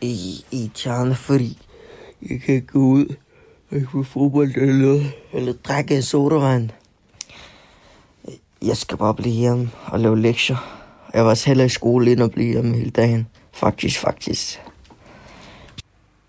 [0.00, 1.58] i, i tjerne, fordi
[2.30, 3.14] jeg kan ikke gå ud
[3.70, 6.70] og ikke få fodbold eller, eller drikke en sodavand.
[8.62, 10.79] Jeg skal bare blive hjemme og lave lektier.
[11.14, 13.28] Jeg var også heller i skole ind og blive hjemme hele dagen.
[13.52, 14.60] Faktisk, faktisk.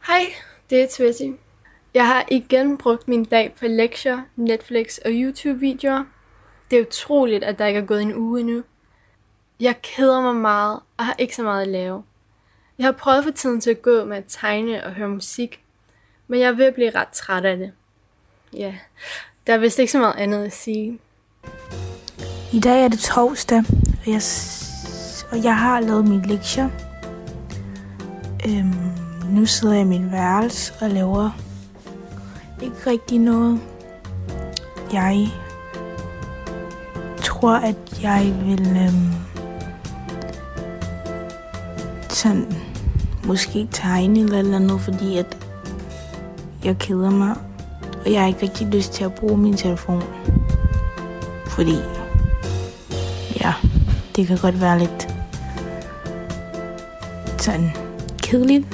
[0.07, 0.25] Hej,
[0.69, 1.27] det er Twitty.
[1.93, 6.03] Jeg har igen brugt min dag på lektier, Netflix og YouTube-videoer.
[6.71, 8.63] Det er utroligt, at der ikke er gået en uge endnu.
[9.59, 12.03] Jeg keder mig meget og har ikke så meget at lave.
[12.77, 15.61] Jeg har prøvet for tiden til at gå med at tegne og høre musik,
[16.27, 17.71] men jeg er ved at blive ret træt af det.
[18.53, 18.75] Ja,
[19.47, 20.99] der er vist ikke så meget andet at sige.
[22.53, 23.63] I dag er det torsdag,
[24.05, 24.21] og jeg,
[25.31, 26.69] og jeg har lavet mine lektier.
[28.47, 28.73] Øhm,
[29.29, 31.29] nu sidder jeg i min værelse og laver
[32.61, 33.59] ikke rigtig noget.
[34.93, 35.27] Jeg
[37.23, 39.11] tror, at jeg vil øhm,
[42.09, 42.53] sådan
[43.25, 45.37] måske tegne eller eller andet, fordi at
[46.63, 47.35] jeg keder mig.
[48.05, 50.03] Og jeg har ikke rigtig lyst til at bruge min telefon.
[51.45, 51.75] Fordi,
[53.41, 53.53] ja,
[54.15, 55.10] det kan godt være lidt
[57.41, 57.69] sådan
[58.17, 58.65] kedeligt.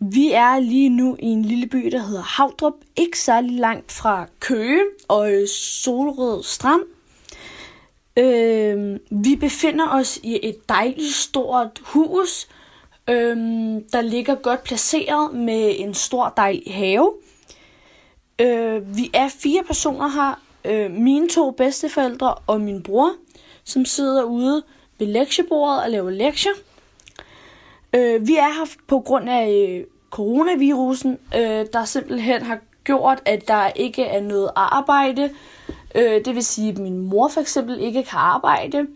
[0.00, 4.26] Vi er lige nu i en lille by, der hedder Havdrup, ikke særlig langt fra
[4.40, 6.82] Køge og øh, Solrød Strand.
[8.16, 12.48] Øh, vi befinder os i et dejligt stort hus,
[13.08, 13.36] øh,
[13.92, 17.12] der ligger godt placeret med en stor dejlig have.
[18.40, 20.42] Øh, vi er fire personer her.
[20.64, 23.12] Øh, mine to bedsteforældre og min bror,
[23.64, 24.62] som sidder ude
[24.98, 26.52] ved lektiebordet og laver lektier.
[27.92, 33.48] Øh, vi er her på grund af øh, coronavirusen, øh, der simpelthen har gjort, at
[33.48, 35.30] der ikke er noget arbejde.
[35.94, 38.86] Øh, det vil sige, at min mor for eksempel ikke kan arbejde,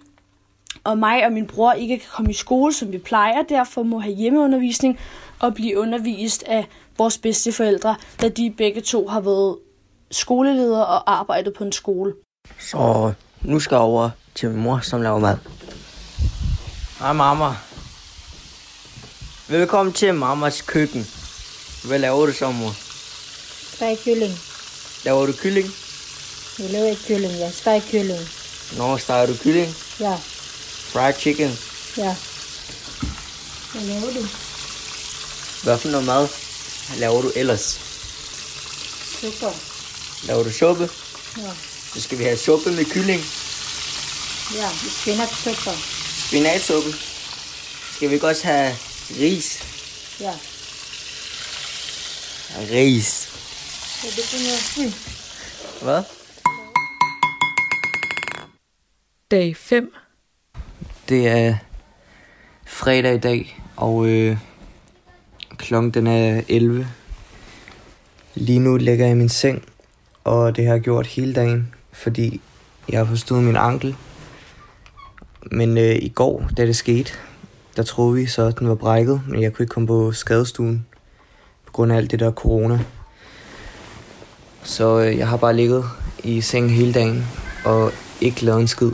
[0.84, 3.98] og mig og min bror ikke kan komme i skole, som vi plejer, derfor må
[3.98, 4.98] have hjemmeundervisning
[5.40, 6.68] og blive undervist af
[6.98, 9.56] vores bedsteforældre, da de begge to har været
[10.10, 12.14] skoleledere og arbejdet på en skole.
[12.60, 15.36] Så nu skal jeg over til min mor, som laver mad.
[17.00, 17.73] Hej mamma.
[19.48, 21.10] Velkommen til mammas køkken.
[21.84, 22.74] Hvad laver du så, mor?
[23.74, 24.38] Steg kylling.
[25.04, 25.70] Laver du kylling?
[26.58, 28.28] Jeg laver ikke kylling, jeg steg kylling.
[28.76, 29.76] Nå, steger du kylling?
[30.00, 30.16] Ja,
[30.92, 31.58] Fried chicken?
[31.96, 32.16] ja.
[33.72, 34.26] Hvad laver du?
[35.62, 36.28] Hvad for noget mad
[36.98, 37.80] laver du ellers?
[39.20, 39.50] Super.
[40.26, 40.90] Laver du suppe?
[41.38, 41.50] Ja,
[41.94, 43.24] Så skal vi have suppe med kylling.
[44.54, 44.68] ja.
[45.00, 45.70] Spinatsuppe.
[46.28, 46.94] Spinatsuppe.
[47.96, 48.76] Skal vi ikke også have
[49.10, 49.62] ris?
[50.20, 50.32] Ja.
[52.72, 53.30] Ris.
[54.00, 54.92] Hvad er det for noget?
[54.92, 55.84] Mm.
[55.84, 56.02] Hvad?
[59.30, 59.94] Dag 5.
[61.08, 61.56] Det er
[62.66, 64.38] fredag i dag, og øh,
[65.56, 66.88] klokken den er 11.
[68.34, 69.64] Lige nu ligger jeg i min seng,
[70.24, 72.40] og det har jeg gjort hele dagen, fordi
[72.88, 73.96] jeg har forstået min ankel.
[75.42, 77.12] Men øh, i går, da det skete,
[77.76, 80.86] der troede vi så, at den var brækket, men jeg kunne ikke komme på skadestuen
[81.66, 82.80] på grund af alt det der corona.
[84.62, 85.84] Så øh, jeg har bare ligget
[86.24, 87.26] i sengen hele dagen
[87.64, 88.92] og ikke lavet en skid.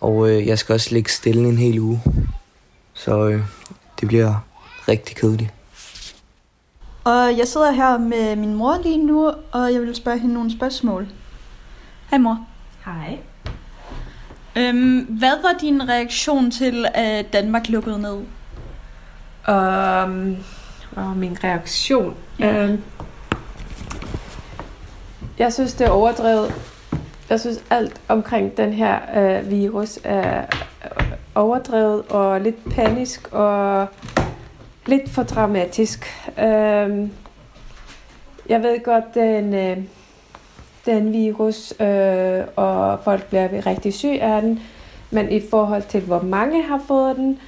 [0.00, 2.02] Og øh, jeg skal også ligge stille en hel uge.
[2.94, 3.42] Så øh,
[4.00, 4.44] det bliver
[4.88, 5.50] rigtig kedeligt.
[7.04, 10.52] Og jeg sidder her med min mor lige nu, og jeg vil spørge hende nogle
[10.52, 11.08] spørgsmål.
[12.10, 12.46] Hej mor.
[12.84, 13.18] Hej.
[14.56, 18.16] Øhm, hvad var din reaktion til, at Danmark lukkede ned?
[19.48, 20.36] Um,
[20.96, 22.16] og min reaktion.
[22.38, 22.64] Ja.
[22.64, 22.82] Um,
[25.38, 26.52] jeg synes, det er overdrevet.
[27.30, 28.98] Jeg synes, alt omkring den her
[29.40, 30.44] uh, virus er,
[31.34, 33.88] overdrevet og lidt panisk og
[34.86, 36.06] lidt for dramatisk.
[36.38, 37.10] Øhm,
[38.48, 39.76] jeg ved godt, den, øh,
[40.86, 44.60] den virus, øh, og folk bliver rigtig syge af den,
[45.10, 47.38] men i forhold til, hvor mange har fået den,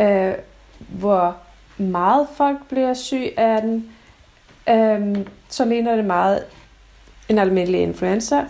[0.00, 0.32] øh,
[0.88, 1.36] hvor
[1.78, 3.88] meget folk bliver syge af den,
[4.68, 6.44] øh, så ligner det meget
[7.28, 8.44] en almindelig influenza.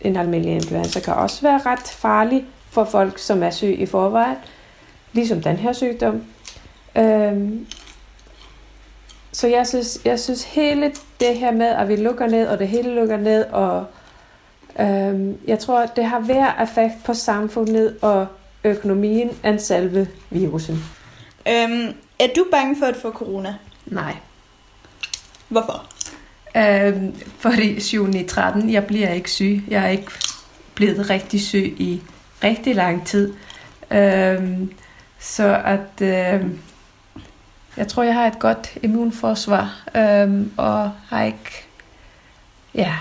[0.00, 4.36] En almindelig influenza kan også være ret farlig for folk, som er syge i forvejen,
[5.12, 6.24] ligesom den her sygdom.
[6.96, 7.50] Øh,
[9.38, 12.68] så jeg synes, jeg synes hele det her med, at vi lukker ned, og det
[12.68, 13.86] hele lukker ned, og
[14.80, 18.26] øhm, jeg tror, det har værre effekt på samfundet og
[18.64, 20.84] økonomien end selve virusen.
[21.48, 23.54] Øhm, er du bange for at få corona?
[23.86, 24.16] Nej.
[25.48, 25.86] Hvorfor?
[26.56, 28.26] Øhm, fordi 7.
[28.28, 29.62] 13, jeg bliver ikke syg.
[29.68, 30.10] Jeg er ikke
[30.74, 32.02] blevet rigtig syg i
[32.44, 33.34] rigtig lang tid.
[33.90, 34.72] Øhm,
[35.18, 36.58] så at øhm,
[37.78, 41.66] jeg tror, jeg har et godt immunforsvar, øhm, og har ikke,
[42.74, 42.94] ja,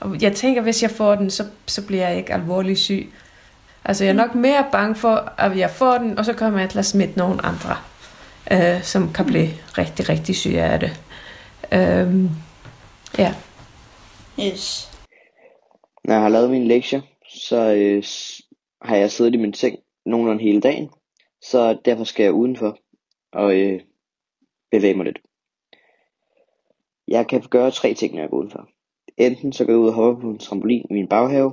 [0.00, 3.12] og jeg tænker, hvis jeg får den, så, så bliver jeg ikke alvorligt syg.
[3.84, 6.70] Altså, jeg er nok mere bange for, at jeg får den, og så kommer jeg
[6.70, 7.76] til at smitte nogen andre,
[8.52, 9.48] øh, som kan blive
[9.78, 11.00] rigtig, rigtig syge af det.
[11.72, 12.30] Øhm,
[13.18, 13.34] ja.
[14.40, 14.90] Yes.
[16.04, 18.04] Når jeg har lavet mine lektier, så øh,
[18.82, 20.90] har jeg siddet i min seng nogenlunde hele dagen.
[21.42, 22.78] Så derfor skal jeg udenfor
[23.32, 23.80] og øh,
[24.72, 25.18] bevæge mig lidt.
[27.08, 28.68] Jeg kan gøre tre ting, når jeg går udenfor.
[29.16, 31.52] Enten så går jeg ud og hopper på en trampolin i min baghave,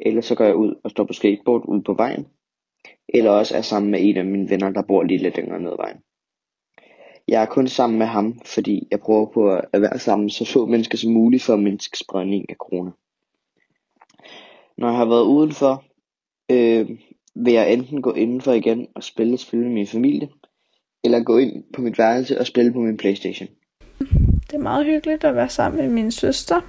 [0.00, 2.26] eller så går jeg ud og står på skateboard ude på vejen,
[3.08, 5.70] eller også er sammen med en af mine venner, der bor lige lidt længere ned
[5.70, 5.98] ad vejen.
[7.28, 10.66] Jeg er kun sammen med ham, fordi jeg prøver på at være sammen så få
[10.66, 12.90] mennesker som muligt for at mindske spredning af corona.
[14.78, 15.84] Når jeg har været udenfor,
[16.50, 16.98] øh,
[17.34, 20.28] vil jeg enten gå indenfor igen og spille et spil med min familie,
[21.06, 23.48] eller gå ind på mit værelse og spille på min Playstation.
[24.46, 26.60] Det er meget hyggeligt at være sammen med min søster,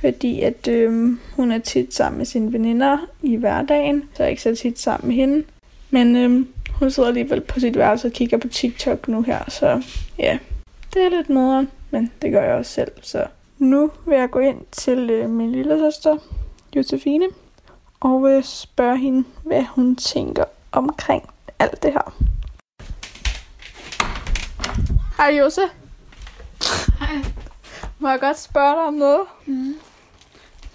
[0.00, 4.30] fordi at øh, hun er tit sammen med sine veninder i hverdagen, så jeg er
[4.30, 5.44] ikke så tit sammen med hende.
[5.90, 9.82] Men øh, hun sidder alligevel på sit værelse og kigger på TikTok nu her, så
[10.18, 10.38] ja,
[10.94, 12.92] det er lidt nederen, men det gør jeg også selv.
[13.02, 13.26] Så
[13.58, 16.16] nu vil jeg gå ind til øh, min lille søster,
[16.76, 17.26] Josefine,
[18.00, 21.22] og øh, spørge hende, hvad hun tænker omkring
[21.58, 22.16] alt det her.
[25.16, 25.60] Hej Jose.
[26.98, 27.16] Hej.
[27.98, 29.26] Må jeg godt spørge dig om noget?
[29.46, 29.74] Mm.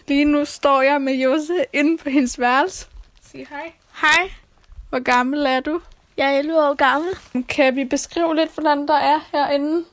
[0.08, 2.88] Lige nu står jeg med Jose inde på hendes værelse.
[3.32, 3.72] Sig hej.
[4.02, 4.32] Hej.
[4.89, 5.82] Hvor gammel er du?
[6.18, 7.10] Jeg er 11 år gammel.
[7.50, 9.86] Kan vi beskrive lidt, hvordan der er herinde?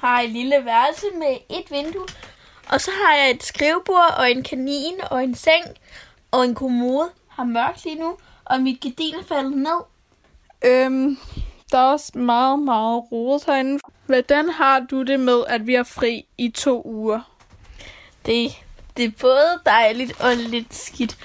[0.00, 2.06] har et lille værelse med et vindue.
[2.68, 5.64] Og så har jeg et skrivebord og en kanin og en seng
[6.30, 7.10] og en kommode.
[7.28, 9.80] Har mørkt lige nu, og mit gardin er faldet ned.
[10.64, 11.18] Øhm,
[11.72, 13.80] der er også meget, meget rodet herinde.
[14.06, 17.20] Hvordan har du det med, at vi er fri i to uger?
[18.26, 18.52] Det,
[18.96, 21.18] det er både dejligt og lidt skidt.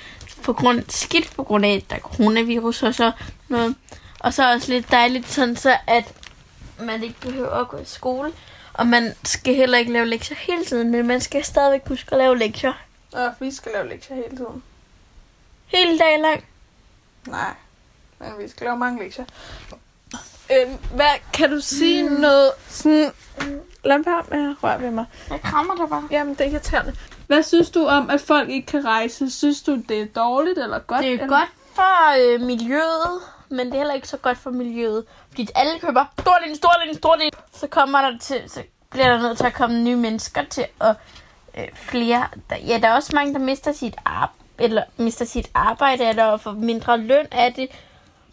[0.43, 3.11] På grund, skidt på grund af, at der er coronavirus og så
[3.49, 3.75] noget.
[4.19, 6.13] Og så også lidt dejligt, sådan så at
[6.79, 8.33] man ikke behøver at gå i skole.
[8.73, 12.17] Og man skal heller ikke lave lektier hele tiden, men man skal stadigvæk huske at
[12.17, 12.73] lave lektier.
[13.13, 14.63] Og vi skal lave lektier hele tiden.
[15.65, 16.45] Hele dagen lang.
[17.27, 17.53] Nej,
[18.19, 19.25] men vi skal lave mange lektier.
[20.51, 22.15] Øhm, hvad kan du sige mm.
[22.15, 23.11] noget sådan...
[23.83, 25.05] Lad mig med at røre ved mig.
[25.29, 26.07] Jeg krammer dig bare.
[26.11, 26.95] Jamen, det er irriterende.
[27.27, 29.31] Hvad synes du om, at folk ikke kan rejse?
[29.31, 31.01] Synes du, det er dårligt eller godt?
[31.01, 31.27] Det er eller?
[31.27, 35.05] godt for øh, miljøet, men det er heller ikke så godt for miljøet.
[35.29, 37.31] Fordi alle køber stor del, stor del, stor del.
[37.53, 40.95] Så kommer der til, så bliver der nødt til at komme nye mennesker til, og
[41.57, 42.27] øh, flere.
[42.49, 46.37] Der, ja, der er også mange, der mister sit, ar- eller mister sit arbejde, eller
[46.37, 47.67] får mindre løn af det.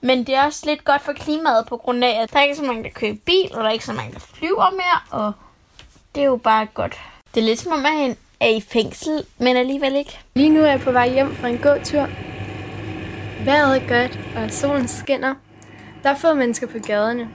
[0.05, 2.57] Men det er også lidt godt for klimaet, på grund af, at der er ikke
[2.57, 5.33] så mange, der kører bil, og der er ikke så mange, der flyver mere, og
[6.15, 7.01] det er jo bare godt.
[7.35, 10.19] Det er lidt som om, man er i fængsel, men alligevel ikke.
[10.35, 12.09] Lige nu er jeg på vej hjem fra en gåtur.
[13.45, 15.35] Vejret er godt, og solen skinner.
[16.03, 17.29] Der er få mennesker på gaderne.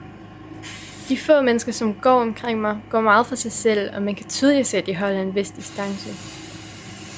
[1.08, 4.28] De få mennesker, som går omkring mig, går meget for sig selv, og man kan
[4.28, 6.08] tydeligt se, at de holder en vis distance.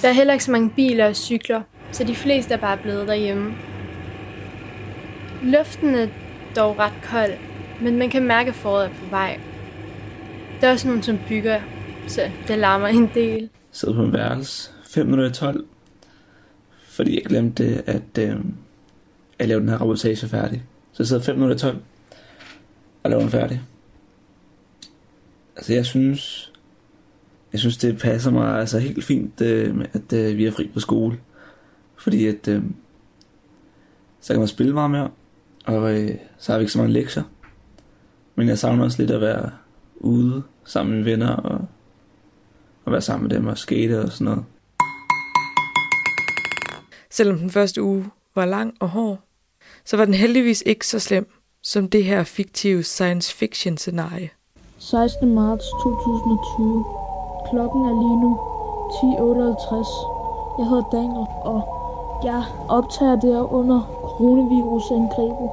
[0.02, 3.08] Der er heller ikke så mange biler og cykler, så de fleste er bare blevet
[3.08, 3.54] derhjemme.
[5.42, 6.08] Luften er
[6.56, 7.32] dog ret kold,
[7.82, 9.40] men man kan mærke, at foråret er på vej.
[10.60, 11.60] Der er også nogen, som bygger,
[12.08, 13.48] så det larmer en del.
[13.72, 15.64] sidder på en værelse 5 minutter 12,
[16.84, 18.36] fordi jeg glemte at, øh,
[19.38, 20.62] at lave den her reportage færdig.
[20.92, 21.78] Så jeg sidder 5 minutter 12
[23.02, 23.60] og laver den færdig.
[25.56, 26.52] Altså jeg synes,
[27.52, 30.80] jeg synes det passer mig altså helt fint, øh, at øh, vi er fri på
[30.80, 31.18] skole.
[31.96, 32.62] Fordi at øh,
[34.20, 35.10] så kan man spille meget mere,
[35.66, 37.22] og øh, så har vi ikke så mange lektier.
[38.34, 39.50] Men jeg savner også lidt at være
[39.96, 41.60] ude sammen med venner og,
[42.84, 44.44] og være sammen med dem og skate og sådan noget.
[47.10, 49.18] Selvom den første uge var lang og hård,
[49.84, 51.32] så var den heldigvis ikke så slem
[51.62, 54.30] som det her fiktive science fiction scenarie.
[54.78, 55.34] 16.
[55.34, 56.84] marts 2020.
[57.50, 58.30] Klokken er lige nu
[58.90, 60.58] 10.58.
[60.58, 61.60] Jeg hedder Daniel, og
[62.24, 65.48] jeg optager der under coronavirusangrebet.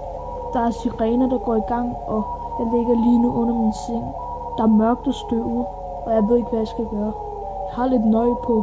[0.54, 2.24] Der er sirener, der går i gang, og
[2.60, 4.06] jeg ligger lige nu under min seng.
[4.58, 5.66] Der er mørkt og støvet,
[6.06, 7.12] og jeg ved ikke, hvad jeg skal gøre.
[7.68, 8.56] Jeg har lidt nøje på.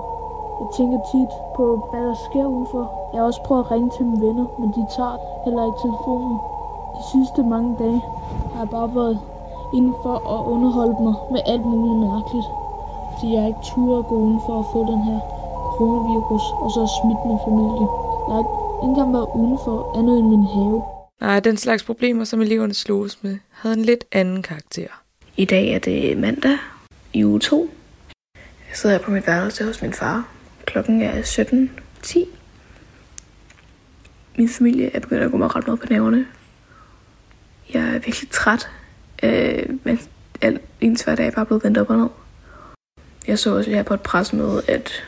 [0.60, 2.84] Jeg tænker tit på, hvad der sker udenfor.
[3.12, 6.38] Jeg har også prøvet at ringe til mine venner, men de tager heller ikke telefonen.
[6.96, 8.00] De sidste mange dage
[8.52, 9.18] har jeg bare været
[9.74, 12.48] indenfor at underholde mig med alt muligt mærkeligt.
[13.12, 15.18] Fordi jeg ikke turde at gå udenfor at få den her
[15.76, 17.86] coronavirus, og så smitte min familie.
[18.26, 20.82] Jeg har ikke engang været udenfor andet end min have.
[21.20, 24.86] Nej, den slags problemer, som eleverne sloges med, havde en lidt anden karakter.
[25.36, 26.58] I dag er det mandag
[27.12, 27.70] i uge 2.
[28.34, 30.28] Jeg sidder her på mit værelse hos min far.
[30.64, 32.18] Klokken er 17.10.
[34.38, 36.26] Min familie er begyndt at gå mig ret meget på nerverne.
[37.74, 38.68] Jeg er virkelig træt,
[39.22, 40.00] øh, men
[40.40, 42.08] alt, ens hverdag er bare blevet vendt op og ned.
[43.26, 45.04] Jeg så også her på et pressemøde, at,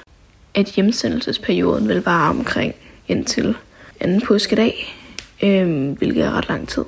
[0.55, 2.75] at hjemsendelsesperioden vil vare omkring
[3.09, 3.57] indtil
[4.01, 4.75] anden påskedag,
[5.45, 6.85] øh, hvilket er ret lang tid.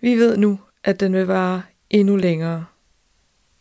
[0.00, 2.64] Vi ved nu, at den vil vare endnu længere.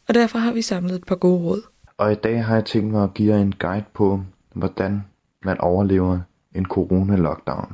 [0.07, 1.61] Og derfor har vi samlet et par gode råd.
[1.97, 4.21] Og i dag har jeg tænkt mig at give jer en guide på,
[4.53, 5.03] hvordan
[5.43, 6.19] man overlever
[6.55, 7.73] en corona-lockdown.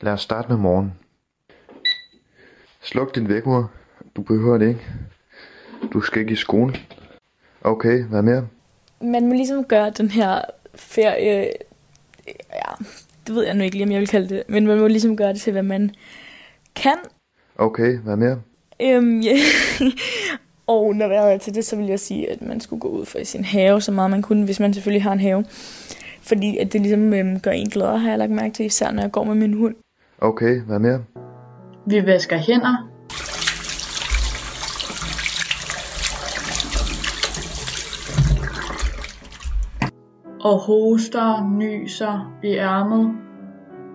[0.00, 0.92] Lad os starte med morgen.
[2.82, 3.70] Sluk din vækkeur.
[4.16, 4.86] Du behøver det ikke.
[5.92, 6.74] Du skal ikke i skole.
[7.60, 8.48] Okay, hvad mere?
[9.00, 10.40] Man må ligesom gøre den her
[10.74, 11.50] ferie,
[12.26, 12.84] ja,
[13.26, 15.16] det ved jeg nu ikke lige, om jeg vil kalde det, men man må ligesom
[15.16, 15.90] gøre det til, hvad man
[16.74, 16.96] kan.
[17.58, 18.40] Okay, hvad mere?
[18.82, 19.36] Øhm, ja.
[20.66, 23.04] og når jeg er til det, så vil jeg sige, at man skulle gå ud
[23.04, 25.44] for i sin have, så meget man kunne, hvis man selvfølgelig har en have.
[26.22, 29.02] Fordi at det ligesom øhm, gør en gladere, har jeg lagt mærke til, især når
[29.02, 29.74] jeg går med min hund.
[30.18, 31.04] Okay, hvad mere?
[31.86, 32.93] Vi vasker hænder.
[40.44, 43.16] Og hoster, nyser i ærmet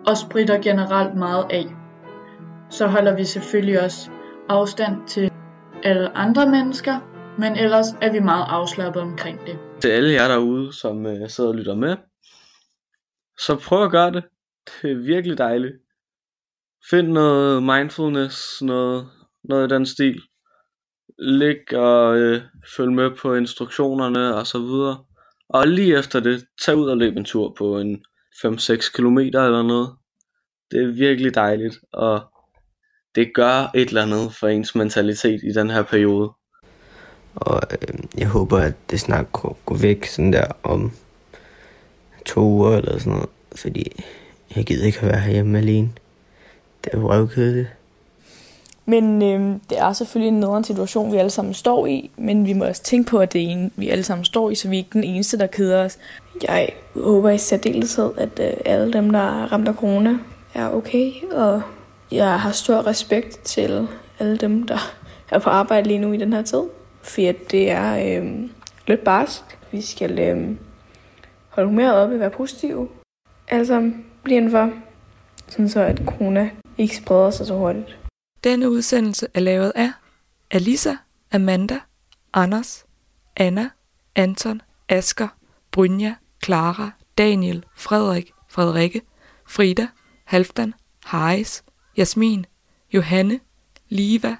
[0.07, 1.65] og spritter generelt meget af.
[2.69, 4.09] Så holder vi selvfølgelig også
[4.49, 5.31] afstand til
[5.83, 6.99] alle andre mennesker,
[7.37, 9.59] men ellers er vi meget afslappet omkring det.
[9.81, 11.95] Til alle jer derude, som øh, sidder og lytter med,
[13.39, 14.23] så prøv at gøre det.
[14.81, 15.73] Det er virkelig dejligt.
[16.89, 19.07] Find noget mindfulness, noget,
[19.43, 20.21] noget i den stil.
[21.19, 22.41] Læg og øh,
[22.77, 24.97] følg med på instruktionerne og så videre.
[25.49, 28.03] Og lige efter det, tag ud og løb en tur på en
[28.45, 29.89] 5-6 km eller noget.
[30.71, 32.21] Det er virkelig dejligt, og
[33.15, 36.31] det gør et eller andet for ens mentalitet i den her periode.
[37.35, 40.91] Og øh, jeg håber, at det snart går væk sådan der om
[42.25, 43.29] to uger eller sådan noget.
[43.55, 44.03] Fordi
[44.55, 45.89] jeg gider ikke at være herhjemme alene.
[46.83, 47.67] Det er røvkedeligt.
[48.89, 52.53] Men øh, det er selvfølgelig en nederen situation, vi alle sammen står i, men vi
[52.53, 54.75] må også tænke på, at det er en, vi alle sammen står i, så vi
[54.75, 55.97] er ikke den eneste, der keder os.
[56.43, 60.17] Jeg håber i særdeleshed, at øh, alle dem, der er ramt af corona,
[60.53, 61.61] er okay, og
[62.11, 63.87] jeg har stor respekt til
[64.19, 64.77] alle dem, der
[65.31, 66.63] er på arbejde lige nu i den her tid,
[67.01, 67.21] for
[67.51, 68.49] det er øh,
[68.87, 69.41] lidt barsk.
[69.71, 70.55] Vi skal øh,
[71.49, 72.87] holde humøret oppe, være positive.
[73.47, 74.69] Altså, bliv blive indenfor,
[75.47, 77.99] sådan så at corona ikke spreder sig så hurtigt.
[78.43, 79.91] Denne udsendelse er lavet af
[80.51, 80.95] Alisa,
[81.31, 81.79] Amanda,
[82.33, 82.85] Anders,
[83.35, 83.69] Anna,
[84.15, 85.27] Anton, Asker,
[85.71, 89.01] Brynja, Clara, Daniel, Frederik, Frederikke,
[89.47, 89.87] Frida,
[90.25, 90.73] Halfdan,
[91.05, 91.63] Haris,
[91.97, 92.45] Jasmin,
[92.93, 93.39] Johanne,
[93.89, 94.35] Liva,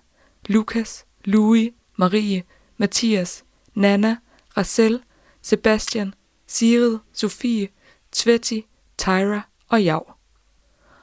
[0.46, 2.44] Lukas, Louis, Marie,
[2.78, 3.44] Mathias,
[3.74, 4.18] Nana,
[4.58, 5.04] Racel,
[5.42, 6.14] Sebastian,
[6.48, 7.70] Sirid, Sofie,
[8.12, 8.66] Tveti,
[8.98, 10.16] Tyra og Jav.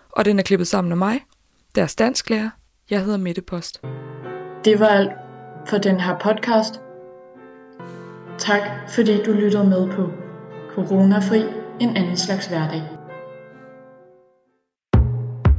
[0.09, 1.21] Og den er klippet sammen af mig,
[1.75, 2.51] deres dansklærer.
[2.91, 3.81] Jeg hedder Mette Post.
[4.65, 5.13] Det var alt
[5.69, 6.81] for den her podcast.
[8.39, 8.61] Tak
[8.95, 10.11] fordi du lyttede med på
[10.75, 11.43] Coronafri,
[11.81, 12.83] en anden slags hverdag.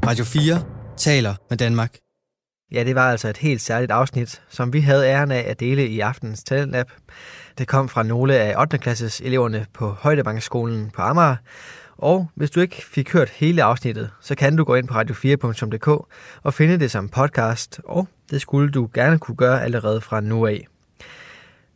[0.07, 0.63] Radio 4
[0.97, 1.97] taler med Danmark.
[2.71, 5.88] Ja, det var altså et helt særligt afsnit, som vi havde æren af at dele
[5.88, 6.91] i aftenens talentlab.
[7.57, 8.78] Det kom fra nogle af 8.
[8.78, 11.36] klasses eleverne på Højdebankskolen på Amager,
[11.97, 15.87] og hvis du ikke fik hørt hele afsnittet, så kan du gå ind på radio4.dk
[16.43, 20.45] og finde det som podcast, og det skulle du gerne kunne gøre allerede fra nu
[20.45, 20.67] af.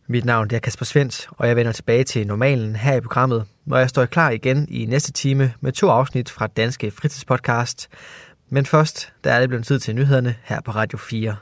[0.07, 3.77] Mit navn er Kasper Svens, og jeg vender tilbage til normalen her i programmet, når
[3.77, 7.89] jeg står klar igen i næste time med to afsnit fra Danske Fritidspodcast.
[8.49, 11.35] Men først, der er det blevet tid til nyhederne her på Radio 4.